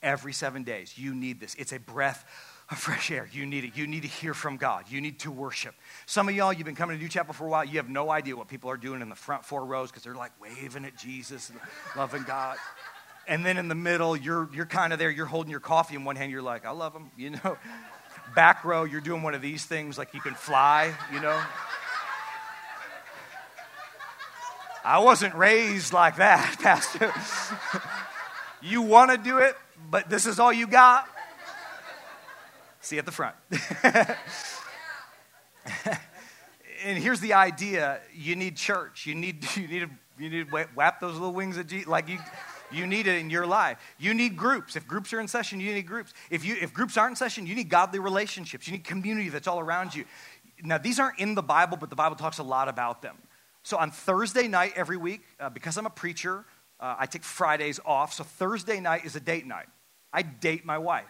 [0.01, 1.53] Every seven days, you need this.
[1.55, 2.25] It's a breath
[2.71, 3.29] of fresh air.
[3.33, 3.75] You need it.
[3.75, 4.85] You need to hear from God.
[4.89, 5.75] You need to worship.
[6.05, 7.65] Some of y'all, you've been coming to New Chapel for a while.
[7.65, 10.15] You have no idea what people are doing in the front four rows because they're
[10.15, 11.59] like waving at Jesus and
[11.97, 12.55] loving God.
[13.27, 16.03] And then in the middle, you're, you're kind of there, you're holding your coffee in
[16.03, 17.57] one hand, you're like, I love them, you know.
[18.35, 21.41] Back row, you're doing one of these things like you can fly, you know.
[24.83, 27.13] I wasn't raised like that, Pastor.
[28.61, 29.55] you want to do it,
[29.89, 31.07] but this is all you got.
[32.81, 33.35] See at the front.
[36.83, 39.05] and here's the idea you need church.
[39.05, 41.87] You need, you need, you need to whap those little wings of Jesus.
[41.87, 42.17] Like you,
[42.73, 43.77] you need it in your life.
[43.99, 44.75] You need groups.
[44.75, 46.13] If groups are in session, you need groups.
[46.29, 48.67] If, you, if groups aren't in session, you need godly relationships.
[48.67, 50.05] You need community that's all around you.
[50.63, 53.17] Now, these aren't in the Bible, but the Bible talks a lot about them.
[53.63, 56.45] So on Thursday night every week, uh, because I'm a preacher,
[56.79, 58.13] uh, I take Fridays off.
[58.13, 59.67] So Thursday night is a date night.
[60.13, 61.05] I date my wife.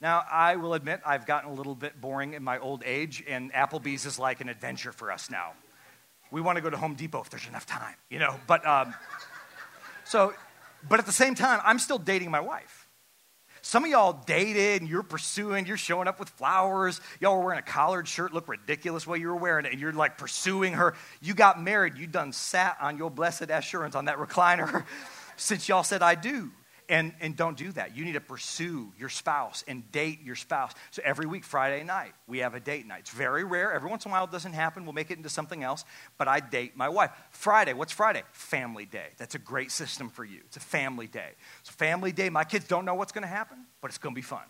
[0.00, 3.52] Now, I will admit I've gotten a little bit boring in my old age, and
[3.52, 5.52] Applebee's is like an adventure for us now.
[6.32, 8.34] We want to go to Home Depot if there's enough time, you know.
[8.48, 8.94] But um,
[10.04, 10.34] so
[10.88, 12.88] but at the same time, I'm still dating my wife.
[13.64, 17.00] Some of y'all dated and you're pursuing, you're showing up with flowers.
[17.20, 19.92] Y'all were wearing a collared shirt, look ridiculous while you were wearing it, and you're
[19.92, 20.94] like pursuing her.
[21.20, 24.84] You got married, you done sat on your blessed assurance on that recliner
[25.36, 26.50] since y'all said I do.
[26.92, 27.96] And, and don't do that.
[27.96, 30.72] You need to pursue your spouse and date your spouse.
[30.90, 33.00] So every week, Friday night, we have a date night.
[33.00, 33.72] It's very rare.
[33.72, 34.84] Every once in a while, it doesn't happen.
[34.84, 35.86] We'll make it into something else.
[36.18, 37.10] But I date my wife.
[37.30, 38.24] Friday, what's Friday?
[38.32, 39.06] Family day.
[39.16, 40.40] That's a great system for you.
[40.44, 41.30] It's a family day.
[41.62, 44.18] So, family day, my kids don't know what's going to happen, but it's going to
[44.18, 44.44] be fun.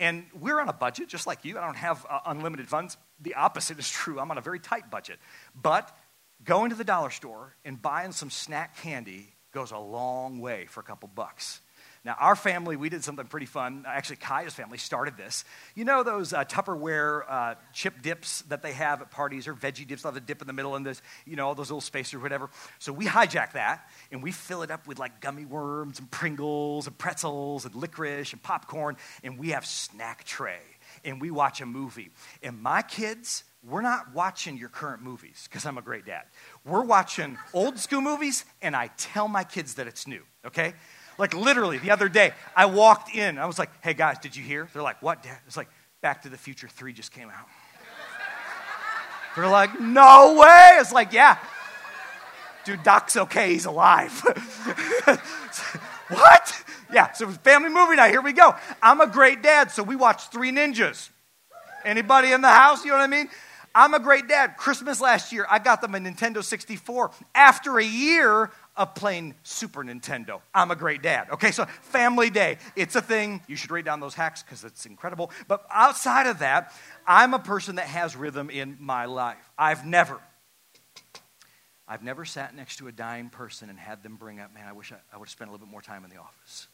[0.00, 1.58] And we're on a budget, just like you.
[1.58, 2.96] I don't have uh, unlimited funds.
[3.20, 4.18] The opposite is true.
[4.18, 5.18] I'm on a very tight budget.
[5.54, 5.94] But
[6.42, 10.78] going to the dollar store and buying some snack candy goes a long way for
[10.78, 11.60] a couple bucks.
[12.04, 13.84] Now, our family, we did something pretty fun.
[13.88, 15.44] Actually, Kaya's family started this.
[15.74, 19.84] You know those uh, Tupperware uh, chip dips that they have at parties or veggie
[19.84, 22.14] dips, have a dip in the middle and this, you know, all those little spacers
[22.14, 22.50] or whatever.
[22.78, 26.86] So we hijack that and we fill it up with like gummy worms and Pringles
[26.86, 30.60] and pretzels and licorice and popcorn and we have snack tray
[31.04, 32.10] and we watch a movie.
[32.42, 36.24] And my kids, we're not watching your current movies because I'm a great dad.
[36.64, 40.74] We're watching old school movies, and I tell my kids that it's new, okay?
[41.18, 43.38] Like literally, the other day, I walked in.
[43.38, 44.68] I was like, hey guys, did you hear?
[44.72, 45.38] They're like, what, dad?
[45.46, 45.68] It's like,
[46.00, 47.48] Back to the Future 3 just came out.
[49.34, 50.76] They're like, no way.
[50.80, 51.38] It's like, yeah.
[52.64, 53.52] Dude, Doc's okay.
[53.52, 54.12] He's alive.
[56.08, 56.64] what?
[56.92, 58.10] Yeah, so family movie night.
[58.10, 58.54] Here we go.
[58.82, 61.10] I'm a great dad, so we watched Three Ninjas.
[61.84, 62.84] Anybody in the house?
[62.84, 63.28] You know what I mean?
[63.74, 64.56] I'm a great dad.
[64.56, 69.84] Christmas last year, I got them a Nintendo 64 after a year of playing Super
[69.84, 70.40] Nintendo.
[70.54, 71.28] I'm a great dad.
[71.32, 73.42] Okay, so family day, it's a thing.
[73.46, 75.30] You should write down those hacks because it's incredible.
[75.46, 76.72] But outside of that,
[77.06, 79.50] I'm a person that has rhythm in my life.
[79.58, 80.20] I've never,
[81.86, 84.72] I've never sat next to a dying person and had them bring up, man, I
[84.72, 86.68] wish I, I would have spent a little bit more time in the office.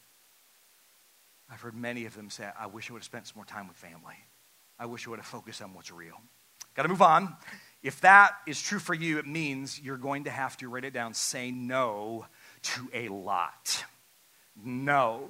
[1.49, 3.67] I've heard many of them say, I wish I would have spent some more time
[3.67, 4.15] with family.
[4.79, 6.15] I wish I would have focused on what's real.
[6.75, 7.35] Got to move on.
[7.83, 10.93] If that is true for you, it means you're going to have to write it
[10.93, 11.13] down.
[11.13, 12.25] Say no
[12.63, 13.85] to a lot.
[14.61, 15.29] No.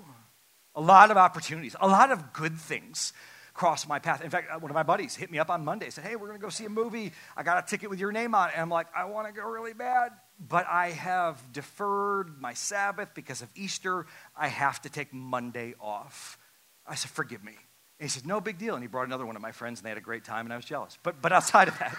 [0.73, 3.13] A lot of opportunities, a lot of good things
[3.53, 4.21] cross my path.
[4.21, 6.27] In fact, uh, one of my buddies hit me up on Monday, said, Hey, we're
[6.27, 7.13] going to go see a movie.
[7.35, 8.53] I got a ticket with your name on it.
[8.53, 13.09] And I'm like, I want to go really bad, but I have deferred my Sabbath
[13.13, 14.05] because of Easter.
[14.35, 16.37] I have to take Monday off.
[16.85, 17.53] I said, Forgive me.
[17.99, 18.75] And he said, No big deal.
[18.75, 20.53] And he brought another one of my friends, and they had a great time, and
[20.53, 20.97] I was jealous.
[21.03, 21.97] But, but outside of that,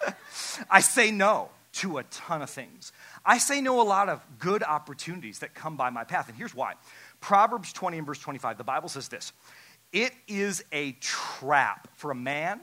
[0.70, 2.92] I say no to a ton of things.
[3.24, 6.28] I say no a lot of good opportunities that come by my path.
[6.28, 6.74] And here's why
[7.20, 9.32] Proverbs 20 and verse 25, the Bible says this
[9.92, 12.60] it is a trap for a man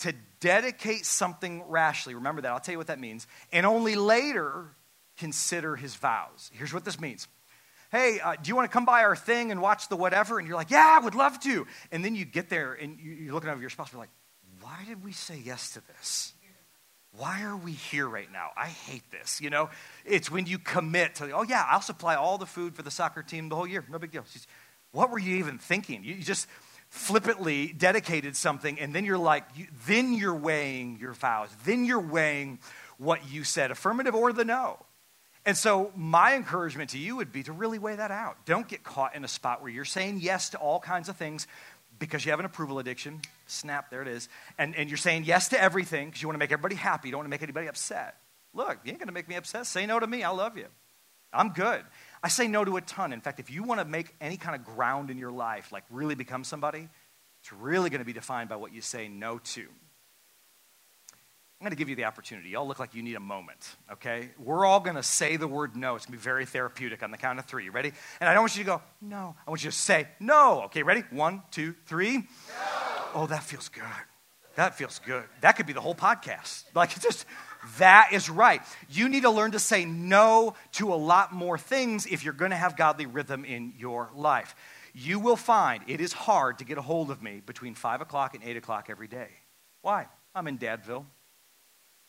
[0.00, 2.14] to dedicate something rashly.
[2.14, 2.52] Remember that.
[2.52, 3.26] I'll tell you what that means.
[3.52, 4.66] And only later
[5.16, 6.50] consider his vows.
[6.54, 7.28] Here's what this means.
[7.90, 10.38] Hey, uh, do you want to come by our thing and watch the whatever?
[10.38, 11.66] And you're like, yeah, I would love to.
[11.90, 14.10] And then you get there and you're looking over your spouse and you're like,
[14.60, 16.34] why did we say yes to this?
[17.16, 18.50] Why are we here right now?
[18.56, 19.40] I hate this.
[19.40, 19.70] You know,
[20.04, 23.22] it's when you commit to, oh, yeah, I'll supply all the food for the soccer
[23.22, 23.84] team the whole year.
[23.90, 24.24] No big deal.
[24.92, 26.04] What were you even thinking?
[26.04, 26.46] You just,
[26.88, 31.48] flippantly dedicated something, and then you're like, you, then you're weighing your vows.
[31.64, 32.58] Then you're weighing
[32.96, 34.78] what you said, affirmative or the no.
[35.46, 38.44] And so, my encouragement to you would be to really weigh that out.
[38.44, 41.46] Don't get caught in a spot where you're saying yes to all kinds of things
[41.98, 43.20] because you have an approval addiction.
[43.46, 44.28] Snap, there it is.
[44.58, 47.08] And, and you're saying yes to everything because you want to make everybody happy.
[47.08, 48.16] You don't want to make anybody upset.
[48.54, 49.66] Look, you ain't going to make me upset.
[49.66, 50.22] Say no to me.
[50.22, 50.66] I love you.
[51.32, 51.82] I'm good.
[52.22, 53.12] I say no to a ton.
[53.12, 55.84] In fact, if you want to make any kind of ground in your life, like
[55.90, 56.88] really become somebody,
[57.40, 59.66] it's really going to be defined by what you say no to.
[61.60, 62.50] I'm going to give you the opportunity.
[62.50, 64.28] Y'all look like you need a moment, okay?
[64.38, 65.96] We're all going to say the word no.
[65.96, 67.64] It's going to be very therapeutic on the count of three.
[67.64, 67.90] You ready?
[68.20, 69.34] And I don't want you to go, no.
[69.44, 70.62] I want you to say no.
[70.66, 71.02] Okay, ready?
[71.10, 72.18] One, two, three.
[72.18, 72.24] No.
[73.14, 73.82] Oh, that feels good.
[74.54, 75.24] That feels good.
[75.40, 76.62] That could be the whole podcast.
[76.76, 77.26] Like, it's just,
[77.78, 78.62] that is right.
[78.88, 82.50] You need to learn to say no to a lot more things if you're going
[82.50, 84.54] to have godly rhythm in your life.
[84.94, 88.34] You will find it is hard to get a hold of me between 5 o'clock
[88.34, 89.28] and 8 o'clock every day.
[89.82, 90.06] Why?
[90.34, 91.04] I'm in Dadville.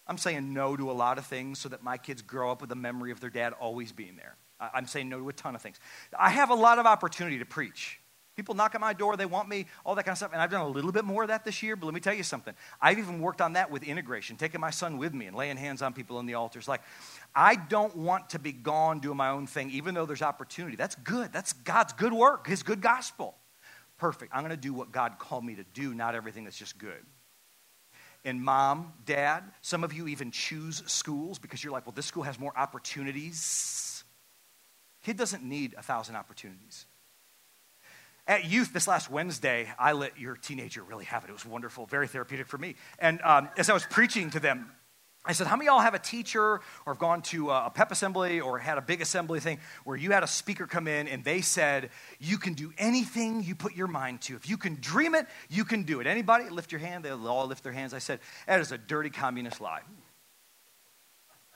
[0.08, 2.70] I'm saying no to a lot of things so that my kids grow up with
[2.70, 4.36] the memory of their dad always being there.
[4.60, 5.80] I'm saying no to a ton of things.
[6.18, 7.99] I have a lot of opportunity to preach.
[8.40, 10.32] People knock at my door, they want me, all that kind of stuff.
[10.32, 12.14] And I've done a little bit more of that this year, but let me tell
[12.14, 12.54] you something.
[12.82, 15.82] I've even worked on that with integration, taking my son with me and laying hands
[15.82, 16.66] on people in the altars.
[16.66, 16.80] Like,
[17.36, 20.78] I don't want to be gone doing my own thing, even though there's opportunity.
[20.78, 21.34] That's good.
[21.34, 23.36] That's God's good work, His good gospel.
[23.98, 24.32] Perfect.
[24.34, 27.06] I'm going to do what God called me to do, not everything that's just good.
[28.24, 32.24] And mom, dad, some of you even choose schools because you're like, well, this school
[32.24, 34.06] has more opportunities.
[35.04, 36.86] Kid doesn't need a thousand opportunities.
[38.30, 41.32] At youth this last Wednesday, I let your teenager really have it.
[41.32, 42.76] It was wonderful, very therapeutic for me.
[43.00, 44.70] And um, as I was preaching to them,
[45.26, 47.92] I said, How many of y'all have a teacher or have gone to a pep
[47.92, 51.24] assembly or had a big assembly thing where you had a speaker come in and
[51.24, 54.36] they said, You can do anything you put your mind to.
[54.36, 56.06] If you can dream it, you can do it.
[56.06, 56.50] Anybody?
[56.50, 57.06] Lift your hand.
[57.06, 57.96] They all lift their hands.
[57.96, 59.82] I said, That is a dirty communist lie.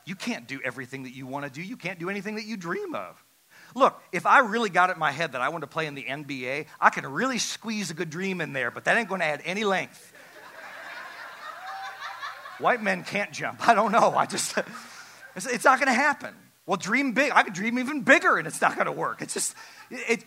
[0.07, 2.57] You can't do everything that you want to do, you can't do anything that you
[2.57, 3.22] dream of.
[3.76, 5.95] Look, if I really got it in my head that I want to play in
[5.95, 9.21] the NBA, I can really squeeze a good dream in there, but that ain't going
[9.21, 10.11] to add any length.
[12.59, 13.67] White men can't jump.
[13.67, 14.13] I don't know.
[14.15, 14.57] I just,
[15.36, 16.36] it's, not going to happen.
[16.65, 17.32] Well, dream big.
[17.34, 19.21] I could dream even bigger and it's not going to work.
[19.21, 19.55] It's just,
[19.89, 20.24] it,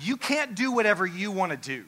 [0.00, 1.84] you can't do whatever you want to do.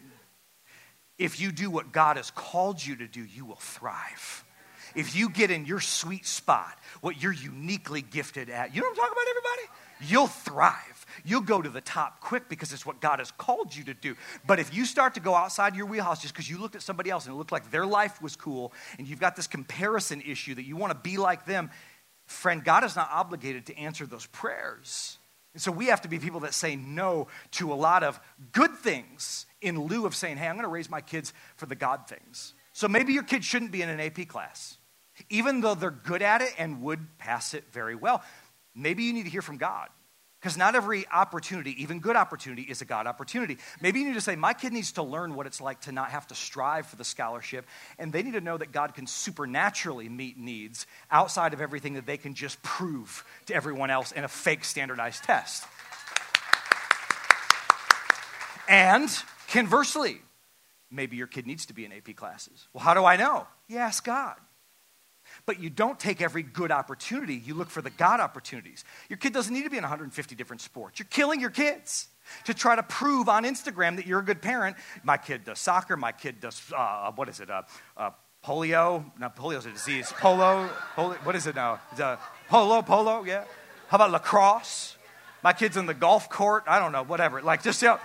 [1.18, 4.45] If you do what God has called you to do, you will thrive
[4.96, 8.92] if you get in your sweet spot, what you're uniquely gifted at, you know what
[8.92, 10.10] I'm talking about, everybody?
[10.10, 11.06] You'll thrive.
[11.24, 14.16] You'll go to the top quick because it's what God has called you to do.
[14.46, 17.10] But if you start to go outside your wheelhouse just because you looked at somebody
[17.10, 20.54] else and it looked like their life was cool, and you've got this comparison issue
[20.54, 21.70] that you want to be like them,
[22.24, 25.18] friend, God is not obligated to answer those prayers.
[25.52, 28.18] And so we have to be people that say no to a lot of
[28.52, 31.74] good things in lieu of saying, hey, I'm going to raise my kids for the
[31.74, 32.54] God things.
[32.72, 34.75] So maybe your kids shouldn't be in an AP class
[35.28, 38.22] even though they're good at it and would pass it very well.
[38.74, 39.88] Maybe you need to hear from God.
[40.40, 43.56] Because not every opportunity, even good opportunity, is a God opportunity.
[43.80, 46.10] Maybe you need to say, My kid needs to learn what it's like to not
[46.10, 47.66] have to strive for the scholarship,
[47.98, 52.06] and they need to know that God can supernaturally meet needs outside of everything that
[52.06, 55.64] they can just prove to everyone else in a fake standardized test.
[58.68, 59.08] And
[59.48, 60.20] conversely,
[60.90, 62.68] maybe your kid needs to be in AP classes.
[62.72, 63.46] Well, how do I know?
[63.68, 64.36] You ask God.
[65.46, 68.84] But you don't take every good opportunity, you look for the God opportunities.
[69.08, 70.98] Your kid doesn't need to be in 150 different sports.
[70.98, 72.08] You're killing your kids
[72.44, 74.76] to try to prove on Instagram that you're a good parent.
[75.04, 77.62] My kid does soccer, my kid does, uh, what is it, uh,
[77.96, 78.10] uh,
[78.44, 79.04] polio?
[79.20, 80.12] Not a disease.
[80.18, 81.80] Polo, polo what is it now?
[81.96, 82.16] Uh,
[82.48, 83.44] polo, polo, yeah.
[83.86, 84.96] How about lacrosse?
[85.44, 86.64] My kid's in the golf court.
[86.66, 87.40] I don't know, whatever.
[87.40, 88.00] Like, just, you know,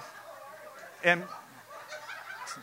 [1.03, 1.23] and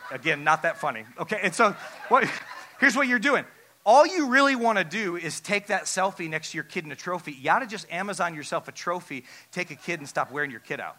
[0.09, 1.03] again, not that funny.
[1.19, 1.75] Okay, and so
[2.07, 2.23] what,
[2.79, 3.43] here's what you're doing
[3.89, 6.91] all you really want to do is take that selfie next to your kid in
[6.91, 7.31] a trophy.
[7.31, 10.59] You ought to just Amazon yourself a trophy, take a kid, and stop wearing your
[10.59, 10.95] kid out.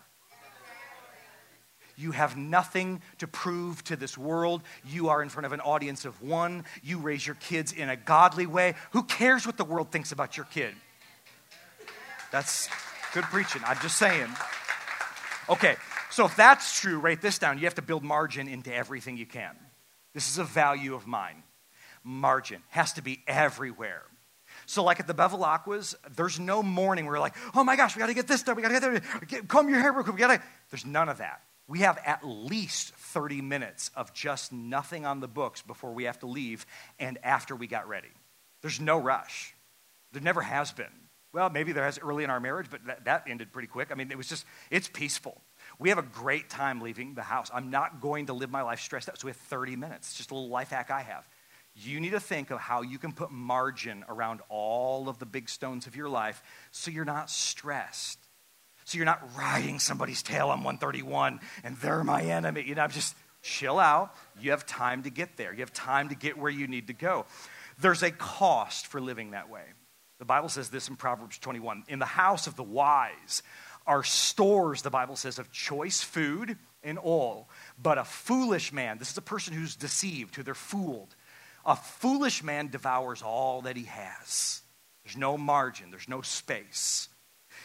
[1.97, 4.65] You have nothing to prove to this world.
[4.85, 6.65] You are in front of an audience of one.
[6.83, 8.75] You raise your kids in a godly way.
[8.91, 10.75] Who cares what the world thinks about your kid?
[12.33, 12.69] That's
[13.15, 13.63] good preaching.
[13.65, 14.31] I'm just saying.
[15.49, 15.77] Okay,
[16.11, 17.59] so if that's true, write this down.
[17.59, 19.55] You have to build margin into everything you can.
[20.13, 21.45] This is a value of mine
[22.05, 24.03] margin has to be everywhere.
[24.67, 28.01] So, like at the Bevelacquas, there's no morning where we're like, oh my gosh, we
[28.01, 28.57] got to get this done.
[28.57, 30.15] We got to get there, comb your hair real quick.
[30.15, 30.43] We got to.
[30.71, 31.43] There's none of that.
[31.67, 36.19] We have at least 30 minutes of just nothing on the books before we have
[36.21, 36.67] to leave
[36.99, 38.11] and after we got ready.
[38.61, 39.55] There's no rush.
[40.13, 40.87] There never has been.
[41.33, 43.93] Well, maybe there has early in our marriage, but that, that ended pretty quick.
[43.93, 45.41] I mean, it was just, it's peaceful.
[45.79, 47.53] We have a great time leaving the house.
[47.55, 50.09] I'm not going to live my life stressed out, so we have 30 minutes.
[50.09, 51.25] It's just a little life hack I have
[51.75, 55.49] you need to think of how you can put margin around all of the big
[55.49, 58.19] stones of your life so you're not stressed.
[58.85, 62.65] So you're not riding somebody's tail on 131 and they're my enemy.
[62.67, 64.15] You know, just chill out.
[64.41, 66.93] You have time to get there, you have time to get where you need to
[66.93, 67.27] go.
[67.81, 69.63] There's a cost for living that way.
[70.19, 73.43] The Bible says this in Proverbs 21 In the house of the wise
[73.87, 77.49] are stores, the Bible says, of choice food and oil.
[77.81, 81.15] But a foolish man, this is a person who's deceived, who they're fooled
[81.65, 84.63] a foolish man devours all that he has.
[85.05, 87.09] There's no margin, there's no space.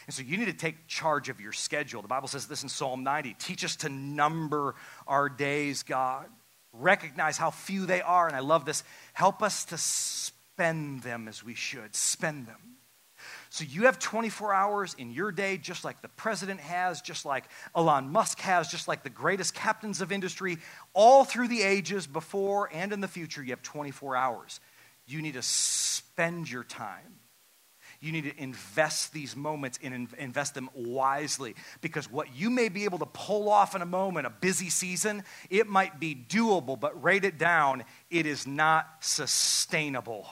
[0.08, 2.02] And so you need to take charge of your schedule.
[2.02, 4.76] The Bible says this in Psalm 90 Teach us to number
[5.08, 6.28] our days, God.
[6.74, 8.28] Recognize how few they are.
[8.28, 8.84] And I love this.
[9.14, 11.96] Help us to spend them as we should.
[11.96, 12.75] Spend them.
[13.50, 17.46] So you have 24 hours in your day, just like the president has, just like
[17.76, 20.58] Elon Musk has, just like the greatest captains of industry,
[20.94, 24.60] all through the ages, before and in the future, you have 24 hours.
[25.06, 27.20] You need to spend your time.
[28.02, 32.84] You need to invest these moments and invest them wisely because what you may be
[32.84, 37.02] able to pull off in a moment, a busy season, it might be doable, but
[37.02, 40.28] write it down, it is not sustainable.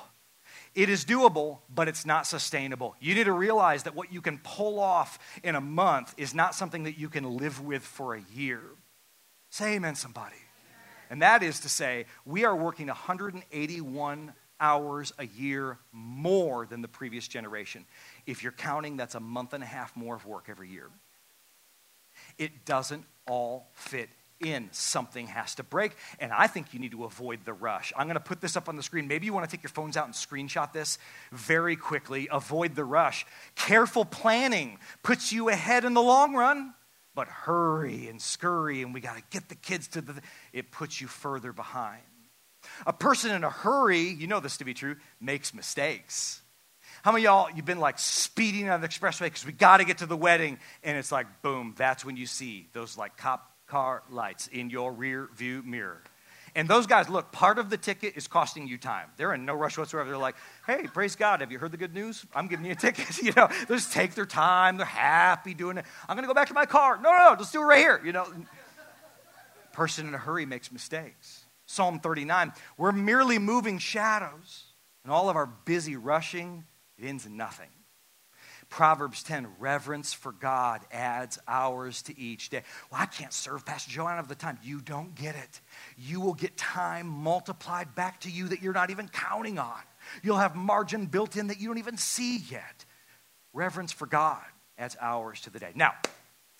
[0.76, 2.96] It is doable, but it's not sustainable.
[3.00, 6.56] You need to realize that what you can pull off in a month is not
[6.56, 8.62] something that you can live with for a year.
[9.52, 10.36] Say amen, somebody.
[11.12, 16.88] And that is to say, we are working 181 hours a year more than the
[16.88, 17.86] previous generation.
[18.26, 20.90] If you're counting, that's a month and a half more of work every year.
[22.40, 24.10] It doesn't all fit
[24.46, 25.94] in, something has to break.
[26.20, 27.94] And I think you need to avoid the rush.
[27.98, 29.08] I'm going to put this up on the screen.
[29.08, 30.98] Maybe you want to take your phones out and screenshot this
[31.32, 32.28] very quickly.
[32.32, 33.26] Avoid the rush.
[33.56, 36.74] Careful planning puts you ahead in the long run,
[37.16, 40.22] but hurry and scurry, and we got to get the kids to the,
[40.52, 42.02] it puts you further behind.
[42.88, 46.42] A person in a hurry, you know this to be true, makes mistakes.
[47.04, 50.00] How many y'all, you've been like speeding on the expressway because we got to get
[50.00, 54.04] to the wedding, and it's like, boom, that's when you see those like cop car
[54.12, 56.04] lights in your rear view mirror.
[56.54, 59.10] And those guys, look, part of the ticket is costing you time.
[59.18, 60.12] They're in no rush whatsoever.
[60.12, 60.36] They're like,
[60.68, 62.24] hey, praise God, have you heard the good news?
[62.36, 63.18] I'm giving you a ticket.
[63.24, 64.78] you know, they just take their time.
[64.78, 65.86] They're happy doing it.
[66.08, 66.98] I'm going to go back to my car.
[66.98, 68.00] No, no, no, let's do it right here.
[68.06, 68.28] You know,
[69.72, 71.46] person in a hurry makes mistakes.
[71.66, 74.66] Psalm 39, we're merely moving shadows.
[75.04, 76.64] And all of our busy rushing,
[77.00, 77.70] it ends in nothing.
[78.74, 82.64] Proverbs 10, reverence for God adds hours to each day.
[82.92, 84.08] Well, I can't serve Pastor Joe.
[84.08, 84.58] I don't have the time.
[84.64, 85.62] You don't get it.
[85.96, 89.80] You will get time multiplied back to you that you're not even counting on.
[90.24, 92.84] You'll have margin built in that you don't even see yet.
[93.54, 94.42] Reverence for God
[94.76, 95.74] adds hours to the day.
[95.76, 95.94] Now,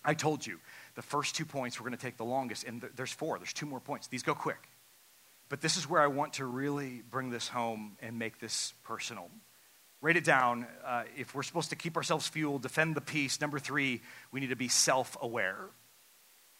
[0.04, 0.60] I told you
[0.94, 3.40] the first two points were going to take the longest, and there's four.
[3.40, 4.06] There's two more points.
[4.06, 4.68] These go quick.
[5.48, 9.30] But this is where I want to really bring this home and make this personal
[10.04, 10.66] Write it down.
[10.84, 14.02] Uh, if we're supposed to keep ourselves fueled, defend the peace, number three,
[14.32, 15.56] we need to be self aware.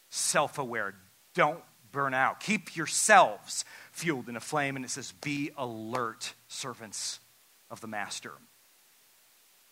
[0.09, 0.95] Self aware.
[1.34, 2.40] Don't burn out.
[2.40, 4.76] Keep yourselves fueled in a flame.
[4.76, 7.20] And it says, be alert, servants
[7.70, 8.32] of the master.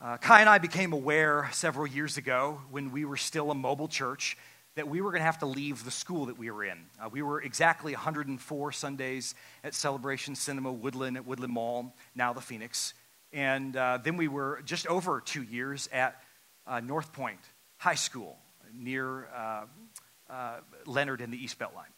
[0.03, 3.89] Uh, Kai and I became aware several years ago when we were still a mobile
[3.89, 4.37] church
[4.75, 6.79] that we were going to have to leave the school that we were in.
[7.03, 12.43] Uh, we were exactly 104 Sundays at Celebration Cinema Woodland at Woodland Mall, now the
[12.43, 12.93] Phoenix.
[13.33, 16.22] And uh, then we were just over two years at
[16.66, 17.37] uh, Northpointe
[17.78, 18.37] High School
[18.74, 19.64] near uh,
[20.30, 20.57] uh,
[20.87, 21.93] Leonard in the East Beltline.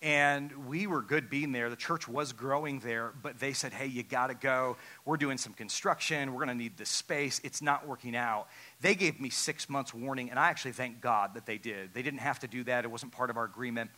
[0.00, 1.70] And we were good being there.
[1.70, 4.76] The church was growing there, but they said, hey, you got to go.
[5.04, 6.32] We're doing some construction.
[6.32, 7.40] We're going to need this space.
[7.42, 8.46] It's not working out.
[8.80, 11.94] They gave me six months' warning, and I actually thank God that they did.
[11.94, 13.90] They didn't have to do that, it wasn't part of our agreement.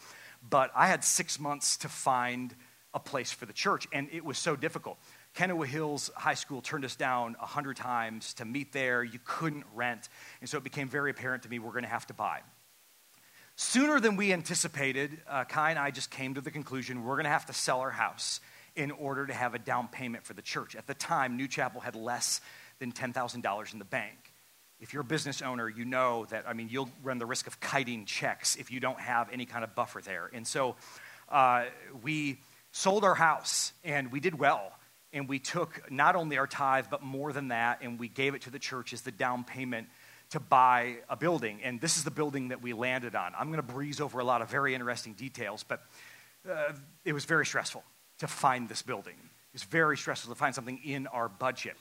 [0.49, 2.55] But I had six months to find
[2.95, 4.99] a place for the church, and it was so difficult.
[5.35, 9.05] Kenowa Hills High School turned us down a hundred times to meet there.
[9.05, 10.09] You couldn't rent.
[10.41, 12.41] And so it became very apparent to me we're going to have to buy.
[13.57, 17.25] Sooner than we anticipated, uh, Kai and I just came to the conclusion we're going
[17.25, 18.41] to have to sell our house
[18.75, 20.75] in order to have a down payment for the church.
[20.75, 22.41] At the time, New Chapel had less
[22.79, 24.33] than $10,000 in the bank.
[24.81, 27.61] If you're a business owner, you know that, I mean, you'll run the risk of
[27.61, 30.31] kiting checks if you don't have any kind of buffer there.
[30.33, 30.77] And so
[31.29, 31.67] uh,
[32.03, 32.41] we
[32.73, 34.73] sold our house and we did well.
[35.13, 38.43] And we took not only our tithe, but more than that, and we gave it
[38.43, 39.89] to the church as the down payment
[40.31, 41.61] to buy a building.
[41.63, 43.33] And this is the building that we landed on.
[43.37, 45.83] I'm going to breeze over a lot of very interesting details, but
[46.49, 46.73] uh,
[47.05, 47.83] it was very stressful
[48.19, 49.15] to find this building.
[49.15, 51.77] It was very stressful to find something in our budget.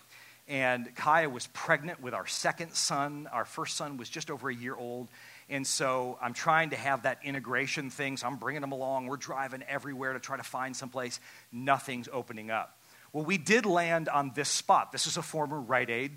[0.48, 3.30] And Kaya was pregnant with our second son.
[3.32, 5.10] Our first son was just over a year old.
[5.48, 8.18] And so I'm trying to have that integration thing.
[8.18, 9.06] So I'm bringing them along.
[9.06, 11.20] We're driving everywhere to try to find someplace.
[11.52, 12.79] Nothing's opening up.
[13.12, 14.92] Well, we did land on this spot.
[14.92, 16.12] This is a former Rite Aid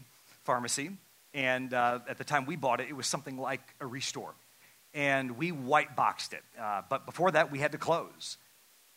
[0.44, 0.90] pharmacy.
[1.32, 4.34] And uh, at the time we bought it, it was something like a restore.
[4.92, 6.42] And we white boxed it.
[6.60, 8.36] Uh, but before that, we had to close.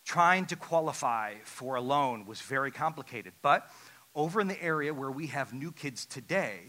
[0.04, 3.32] Trying to qualify for a loan was very complicated.
[3.40, 3.66] But
[4.14, 6.60] over in the area where we have new kids today,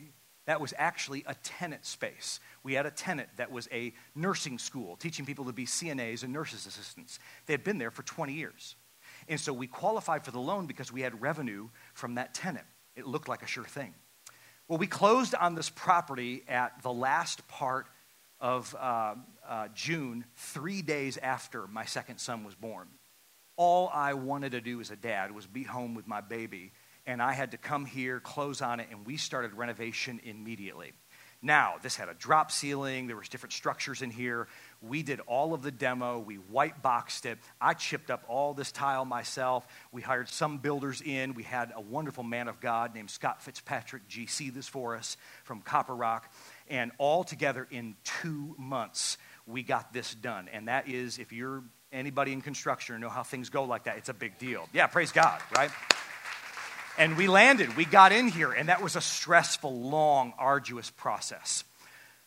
[0.46, 2.40] that was actually a tenant space.
[2.64, 6.32] We had a tenant that was a nursing school, teaching people to be CNAs and
[6.32, 7.20] nurses' assistants.
[7.46, 8.78] They had been there for 20 years.
[9.28, 12.66] And so we qualified for the loan because we had revenue from that tenant.
[12.96, 13.94] It looked like a sure thing.
[14.68, 17.88] Well, we closed on this property at the last part
[18.40, 19.16] of uh,
[19.48, 22.88] uh, June, three days after my second son was born.
[23.56, 26.72] All I wanted to do as a dad was be home with my baby,
[27.06, 30.94] and I had to come here, close on it, and we started renovation immediately.
[31.42, 34.48] Now, this had a drop ceiling, there was different structures in here.
[34.82, 36.20] We did all of the demo.
[36.20, 37.38] We white boxed it.
[37.62, 39.68] I chipped up all this tile myself.
[39.92, 41.36] We hired some builders in.
[41.36, 45.62] We had a wonderful man of God named Scott Fitzpatrick GC this for us from
[45.62, 46.32] Copper Rock.
[46.70, 50.50] And all together in two months, we got this done.
[50.52, 53.98] And that is, if you're anybody in construction or know how things go like that,
[53.98, 54.68] it's a big deal.
[54.74, 55.72] Yeah, praise God, right?
[57.00, 61.64] And we landed, we got in here, and that was a stressful, long, arduous process.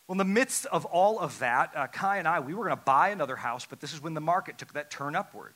[0.07, 2.77] Well, in the midst of all of that, uh, Kai and I, we were going
[2.77, 5.55] to buy another house, but this is when the market took that turn upward.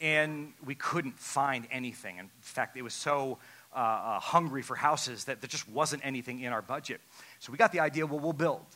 [0.00, 2.18] And we couldn't find anything.
[2.18, 3.38] In fact, it was so
[3.72, 7.00] uh, uh, hungry for houses that there just wasn't anything in our budget.
[7.38, 8.66] So we got the idea well, we'll build.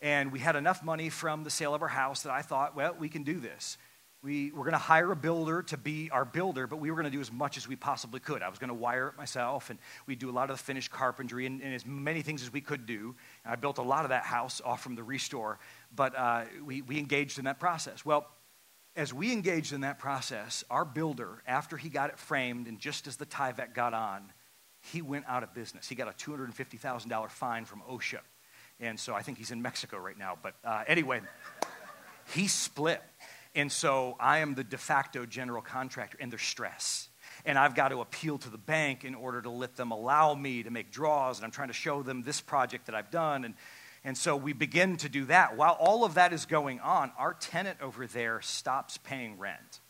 [0.00, 2.96] And we had enough money from the sale of our house that I thought, well,
[2.98, 3.78] we can do this
[4.22, 7.10] we were going to hire a builder to be our builder, but we were going
[7.10, 8.40] to do as much as we possibly could.
[8.40, 10.92] I was going to wire it myself, and we'd do a lot of the finished
[10.92, 13.16] carpentry and, and as many things as we could do.
[13.44, 15.58] And I built a lot of that house off from the restore,
[15.94, 18.04] but uh, we, we engaged in that process.
[18.04, 18.28] Well,
[18.94, 23.08] as we engaged in that process, our builder, after he got it framed and just
[23.08, 24.32] as the Tyvek got on,
[24.80, 25.88] he went out of business.
[25.88, 28.20] He got a $250,000 fine from OSHA.
[28.78, 30.36] And so I think he's in Mexico right now.
[30.40, 31.22] But uh, anyway,
[32.34, 33.00] he split
[33.54, 37.08] and so I am the de facto general contractor, and there's stress.
[37.44, 40.62] And I've got to appeal to the bank in order to let them allow me
[40.62, 41.38] to make draws.
[41.38, 43.44] And I'm trying to show them this project that I've done.
[43.44, 43.54] And,
[44.04, 45.56] and so we begin to do that.
[45.56, 49.80] While all of that is going on, our tenant over there stops paying rent.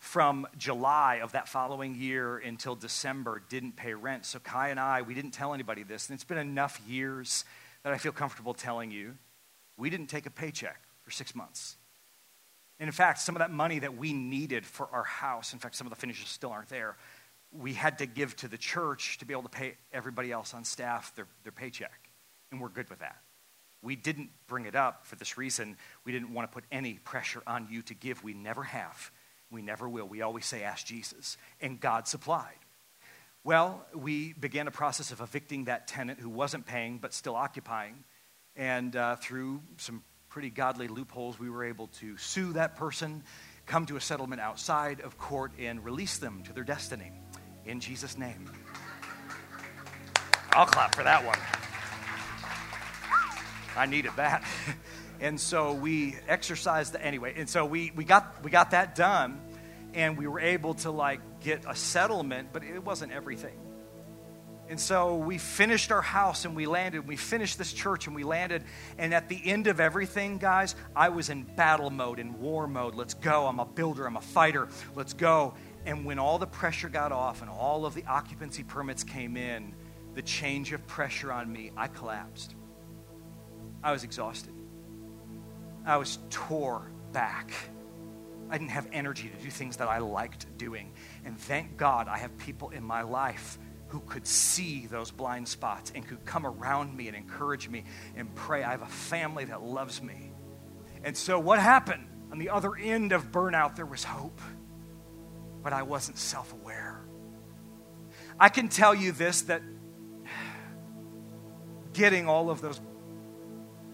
[0.00, 4.26] From July of that following year until December, didn't pay rent.
[4.26, 6.08] So Kai and I, we didn't tell anybody this.
[6.08, 7.44] And it's been enough years
[7.84, 9.14] that I feel comfortable telling you.
[9.76, 11.76] We didn't take a paycheck for six months.
[12.82, 15.76] And in fact, some of that money that we needed for our house, in fact,
[15.76, 16.96] some of the finishes still aren't there,
[17.52, 20.64] we had to give to the church to be able to pay everybody else on
[20.64, 22.10] staff their, their paycheck.
[22.50, 23.18] And we're good with that.
[23.82, 25.76] We didn't bring it up for this reason.
[26.04, 28.24] We didn't want to put any pressure on you to give.
[28.24, 29.12] We never have.
[29.48, 30.08] We never will.
[30.08, 31.36] We always say, ask Jesus.
[31.60, 32.58] And God supplied.
[33.44, 38.02] Well, we began a process of evicting that tenant who wasn't paying but still occupying.
[38.56, 40.02] And uh, through some
[40.32, 43.22] pretty godly loopholes, we were able to sue that person,
[43.66, 47.12] come to a settlement outside of court, and release them to their destiny.
[47.66, 48.50] In Jesus' name.
[50.52, 51.38] I'll clap for that one.
[53.76, 54.44] I needed that.
[55.20, 57.34] And so we exercised anyway.
[57.36, 59.40] And so we, we, got, we got that done,
[59.94, 63.56] and we were able to like get a settlement, but it wasn't everything.
[64.72, 67.06] And so we finished our house and we landed.
[67.06, 68.64] We finished this church and we landed.
[68.96, 72.94] And at the end of everything, guys, I was in battle mode, in war mode.
[72.94, 73.46] Let's go.
[73.46, 74.68] I'm a builder, I'm a fighter.
[74.94, 75.52] Let's go.
[75.84, 79.74] And when all the pressure got off and all of the occupancy permits came in,
[80.14, 82.54] the change of pressure on me, I collapsed.
[83.84, 84.54] I was exhausted.
[85.84, 87.52] I was tore back.
[88.48, 90.92] I didn't have energy to do things that I liked doing.
[91.26, 93.58] And thank God I have people in my life
[93.92, 97.84] who could see those blind spots and could come around me and encourage me
[98.16, 98.62] and pray.
[98.62, 100.32] I have a family that loves me.
[101.04, 102.08] And so, what happened?
[102.30, 104.40] On the other end of burnout, there was hope,
[105.62, 107.02] but I wasn't self aware.
[108.40, 109.60] I can tell you this that
[111.92, 112.80] getting all of those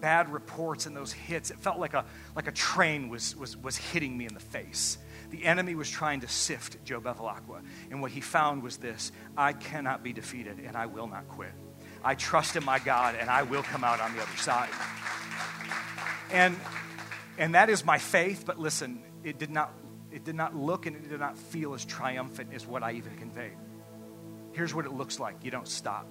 [0.01, 2.05] bad reports and those hits, it felt like a,
[2.37, 4.99] like a train was, was, was hitting me in the face.
[5.31, 7.63] The enemy was trying to sift Joe Bevelacqua.
[7.91, 11.53] And what he found was this I cannot be defeated, and I will not quit.
[12.03, 14.71] I trust in my God, and I will come out on the other side.
[16.31, 16.57] And,
[17.39, 19.73] and that is my faith, but listen, it did, not,
[20.13, 23.17] it did not look and it did not feel as triumphant as what I even
[23.17, 23.57] conveyed.
[24.53, 26.07] Here's what it looks like you don't stop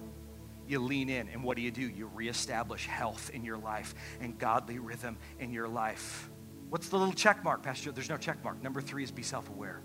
[0.68, 1.28] you lean in.
[1.28, 1.82] And what do you do?
[1.82, 6.28] You reestablish health in your life and godly rhythm in your life.
[6.68, 7.92] What's the little check mark, Pastor?
[7.92, 8.62] There's no check mark.
[8.62, 9.80] Number three is be self aware.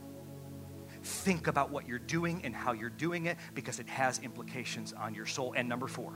[1.03, 5.13] Think about what you're doing and how you're doing it because it has implications on
[5.13, 5.53] your soul.
[5.55, 6.13] And number four,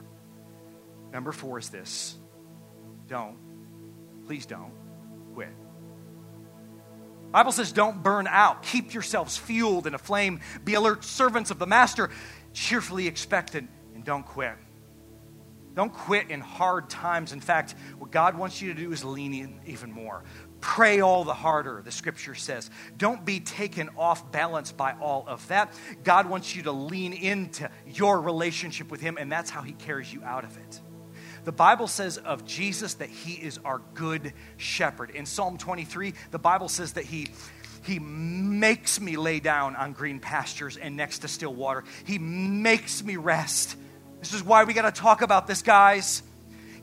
[1.12, 2.16] number four is this
[3.08, 3.38] don't,
[4.26, 4.72] please don't
[5.34, 5.54] quit.
[7.32, 8.64] Bible says don't burn out.
[8.64, 10.40] Keep yourselves fueled and aflame.
[10.64, 12.10] Be alert servants of the master,
[12.54, 14.56] cheerfully expectant and don't quit.
[15.76, 17.34] Don't quit in hard times.
[17.34, 20.24] In fact, what God wants you to do is lean in even more.
[20.60, 22.70] Pray all the harder, the scripture says.
[22.98, 25.74] Don't be taken off balance by all of that.
[26.04, 30.12] God wants you to lean into your relationship with Him, and that's how He carries
[30.12, 30.82] you out of it.
[31.44, 35.12] The Bible says of Jesus that He is our good shepherd.
[35.12, 37.28] In Psalm 23, the Bible says that He
[37.84, 41.86] he makes me lay down on green pastures and next to still water.
[42.06, 43.78] He makes me rest
[44.20, 46.24] this is why we got to talk about this, guys.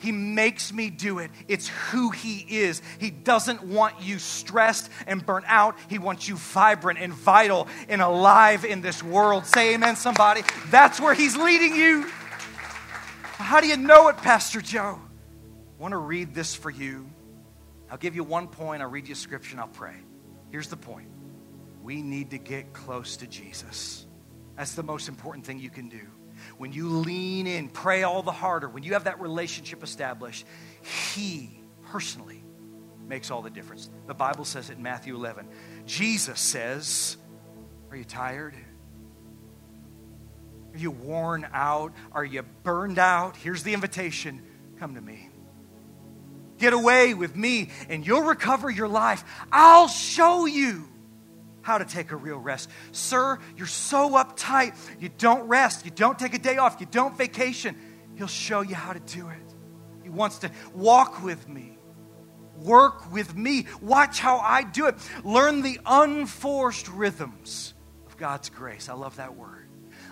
[0.05, 1.30] He makes me do it.
[1.48, 2.82] It's who He is.
[2.98, 5.78] He doesn't want you stressed and burnt out.
[5.88, 9.46] He wants you vibrant and vital and alive in this world.
[9.46, 10.42] Say amen, somebody.
[10.68, 12.02] That's where He's leading you.
[13.22, 15.00] How do you know it, Pastor Joe?
[15.00, 17.09] I want to read this for you.
[17.90, 18.82] I'll give you one point.
[18.82, 19.96] I'll read you a scripture and I'll pray.
[20.50, 21.09] Here's the point
[21.82, 24.05] we need to get close to Jesus.
[24.55, 26.07] That's the most important thing you can do
[26.59, 30.46] when you lean in, pray all the harder, when you have that relationship established,
[31.14, 32.44] He personally
[33.07, 33.90] makes all the difference.
[34.07, 35.48] The Bible says it in Matthew 11.
[35.86, 37.16] Jesus says,
[37.90, 38.55] Are you tired?
[40.72, 41.92] Are you worn out?
[42.12, 43.36] Are you burned out?
[43.36, 44.42] Here's the invitation
[44.78, 45.28] come to me.
[46.59, 49.24] Get away with me, and you'll recover your life.
[49.52, 50.88] I'll show you
[51.65, 52.71] how to take a real rest.
[52.93, 54.77] Sir, you're so uptight.
[55.01, 55.85] You don't rest.
[55.85, 56.77] You don't take a day off.
[56.79, 57.75] You don't vacation.
[58.17, 59.55] He'll show you how to do it.
[60.03, 61.79] He wants to walk with me,
[62.59, 63.67] work with me.
[63.81, 64.97] Watch how I do it.
[65.25, 67.73] Learn the unforced rhythms
[68.07, 68.91] of God's grace.
[68.91, 69.67] I love that word.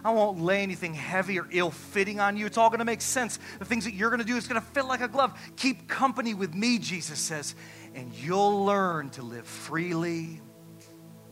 [0.04, 2.46] I won't lay anything heavy or ill fitting on you.
[2.46, 3.38] It's all going to make sense.
[3.58, 5.38] The things that you're going to do is going to fit like a glove.
[5.56, 7.54] Keep company with me, Jesus says,
[7.94, 10.40] and you'll learn to live freely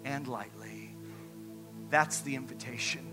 [0.04, 0.96] and lightly.
[1.90, 3.06] That's the invitation.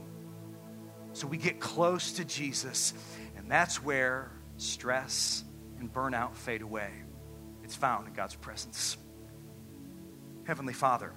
[1.14, 2.94] So we get close to Jesus,
[3.36, 5.44] and that's where stress
[5.80, 6.92] and burnout fade away.
[7.64, 8.98] It's found in God's presence.
[10.46, 11.14] Heavenly Father,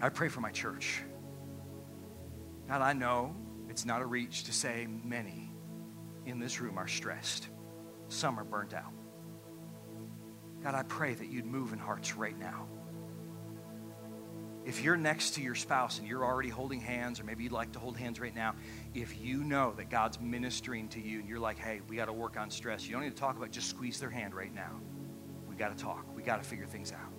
[0.00, 1.02] I pray for my church.
[2.68, 3.34] God, I know
[3.68, 5.52] it's not a reach to say many
[6.24, 7.48] in this room are stressed,
[8.08, 8.92] some are burnt out.
[10.62, 12.66] God, I pray that you'd move in hearts right now
[14.64, 17.72] if you're next to your spouse and you're already holding hands, or maybe you'd like
[17.72, 18.54] to hold hands right now,
[18.94, 22.12] if you know that God's ministering to you and you're like, hey, we got to
[22.12, 24.54] work on stress, you don't need to talk about it, just squeeze their hand right
[24.54, 24.80] now.
[25.48, 26.04] We got to talk.
[26.14, 27.12] We got to figure things out.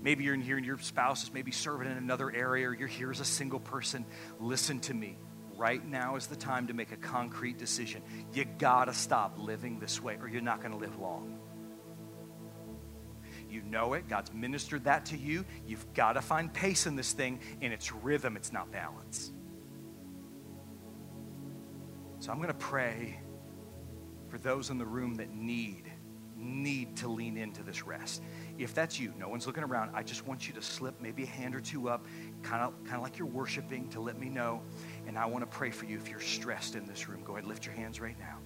[0.00, 2.88] maybe you're in here and your spouse is maybe serving in another area, or you're
[2.88, 4.04] here as a single person.
[4.38, 5.18] Listen to me.
[5.56, 8.02] Right now is the time to make a concrete decision.
[8.34, 11.38] You gotta stop living this way, or you're not gonna live long.
[13.48, 14.08] You know it.
[14.08, 15.44] God's ministered that to you.
[15.66, 19.32] You've got to find pace in this thing, and it's rhythm, it's not balance.
[22.18, 23.20] So I'm going to pray
[24.28, 25.90] for those in the room that need
[26.36, 28.22] need to lean into this rest.
[28.58, 29.90] If that's you, no one's looking around.
[29.94, 32.04] I just want you to slip maybe a hand or two up,
[32.42, 34.62] kind of kind of like you're worshiping to let me know.
[35.06, 37.22] And I want to pray for you if you're stressed in this room.
[37.24, 38.38] Go ahead, lift your hands right now.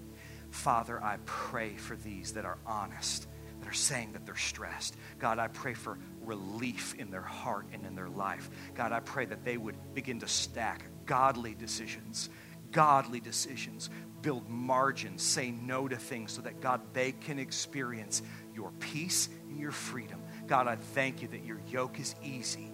[0.51, 3.29] Father, I pray for these that are honest
[3.61, 4.97] that are saying that they're stressed.
[5.19, 8.51] God, I pray for relief in their heart and in their life.
[8.75, 12.31] God, I pray that they would begin to stack godly decisions,
[12.73, 13.91] godly decisions,
[14.23, 18.23] build margins, say no to things so that, God, they can experience
[18.55, 20.23] your peace and your freedom.
[20.47, 22.73] God, I thank you that your yoke is easy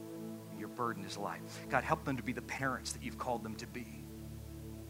[0.51, 1.41] and your burden is light.
[1.69, 4.05] God, help them to be the parents that you've called them to be.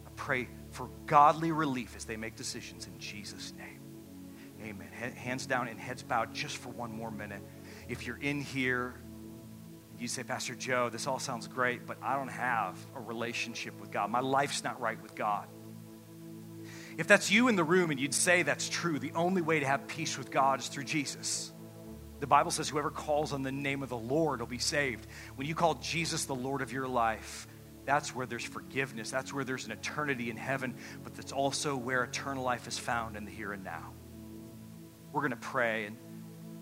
[0.07, 3.76] I pray for godly relief as they make decisions in Jesus' name.
[4.63, 4.89] Amen.
[4.91, 7.43] Hands down and heads bowed just for one more minute.
[7.89, 8.95] If you're in here,
[9.99, 13.91] you say, Pastor Joe, this all sounds great, but I don't have a relationship with
[13.91, 14.11] God.
[14.11, 15.47] My life's not right with God.
[16.99, 19.67] If that's you in the room and you'd say that's true, the only way to
[19.67, 21.53] have peace with God is through Jesus.
[22.21, 25.07] The Bible says, whoever calls on the name of the Lord will be saved.
[25.35, 27.47] When you call Jesus the Lord of your life,
[27.85, 29.11] that's where there's forgiveness.
[29.11, 33.17] That's where there's an eternity in heaven, but that's also where eternal life is found
[33.17, 33.93] in the here and now.
[35.17, 35.97] We're going to pray, and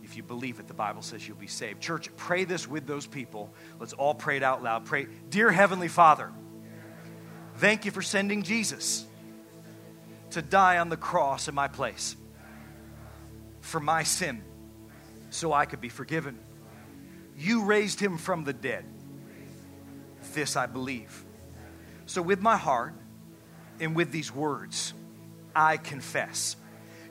[0.05, 1.81] if you believe it, the Bible says you'll be saved.
[1.81, 3.53] Church, pray this with those people.
[3.81, 4.85] Let's all pray it out loud.
[4.85, 6.31] Pray, Dear Heavenly Father,
[7.57, 9.07] thank you for sending Jesus
[10.31, 12.15] to die on the cross in my place
[13.61, 14.45] for my sin
[15.31, 16.39] so I could be forgiven.
[17.37, 18.85] You raised him from the dead.
[20.33, 21.25] This I believe.
[22.07, 22.95] So, with my heart
[23.81, 24.95] and with these words,
[25.57, 26.55] I confess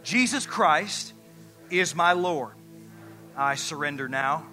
[0.04, 1.13] Jesus Christ
[1.80, 2.56] is my Lord.
[3.36, 4.46] I surrender now.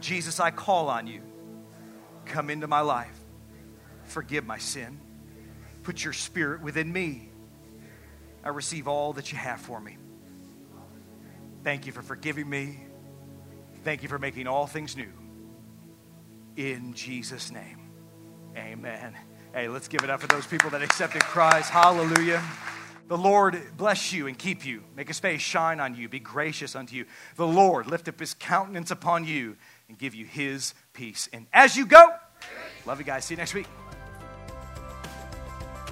[0.00, 1.22] Jesus, I call on you.
[2.24, 3.18] Come into my life.
[4.04, 5.00] Forgive my sin.
[5.82, 7.28] Put your spirit within me.
[8.44, 9.96] I receive all that you have for me.
[11.62, 12.80] Thank you for forgiving me.
[13.84, 15.12] Thank you for making all things new.
[16.56, 17.78] In Jesus' name,
[18.56, 19.16] amen.
[19.54, 21.70] Hey, let's give it up for those people that accepted Christ.
[21.70, 22.42] Hallelujah.
[23.08, 26.74] The Lord bless you and keep you, make his face shine on you, be gracious
[26.74, 27.04] unto you.
[27.36, 29.56] The Lord lift up his countenance upon you
[29.88, 31.28] and give you his peace.
[31.32, 32.10] And as you go,
[32.86, 33.24] love you guys.
[33.24, 33.66] See you next week.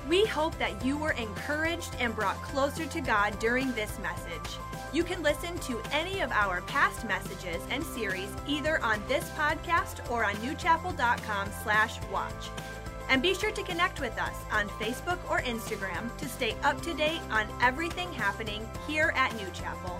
[0.08, 4.58] We hope that you were encouraged and brought closer to God during this message.
[4.92, 10.10] You can listen to any of our past messages and series either on this podcast
[10.10, 12.48] or on newchapel.com slash watch.
[13.10, 16.94] And be sure to connect with us on Facebook or Instagram to stay up to
[16.94, 19.98] date on everything happening here at New Chapel.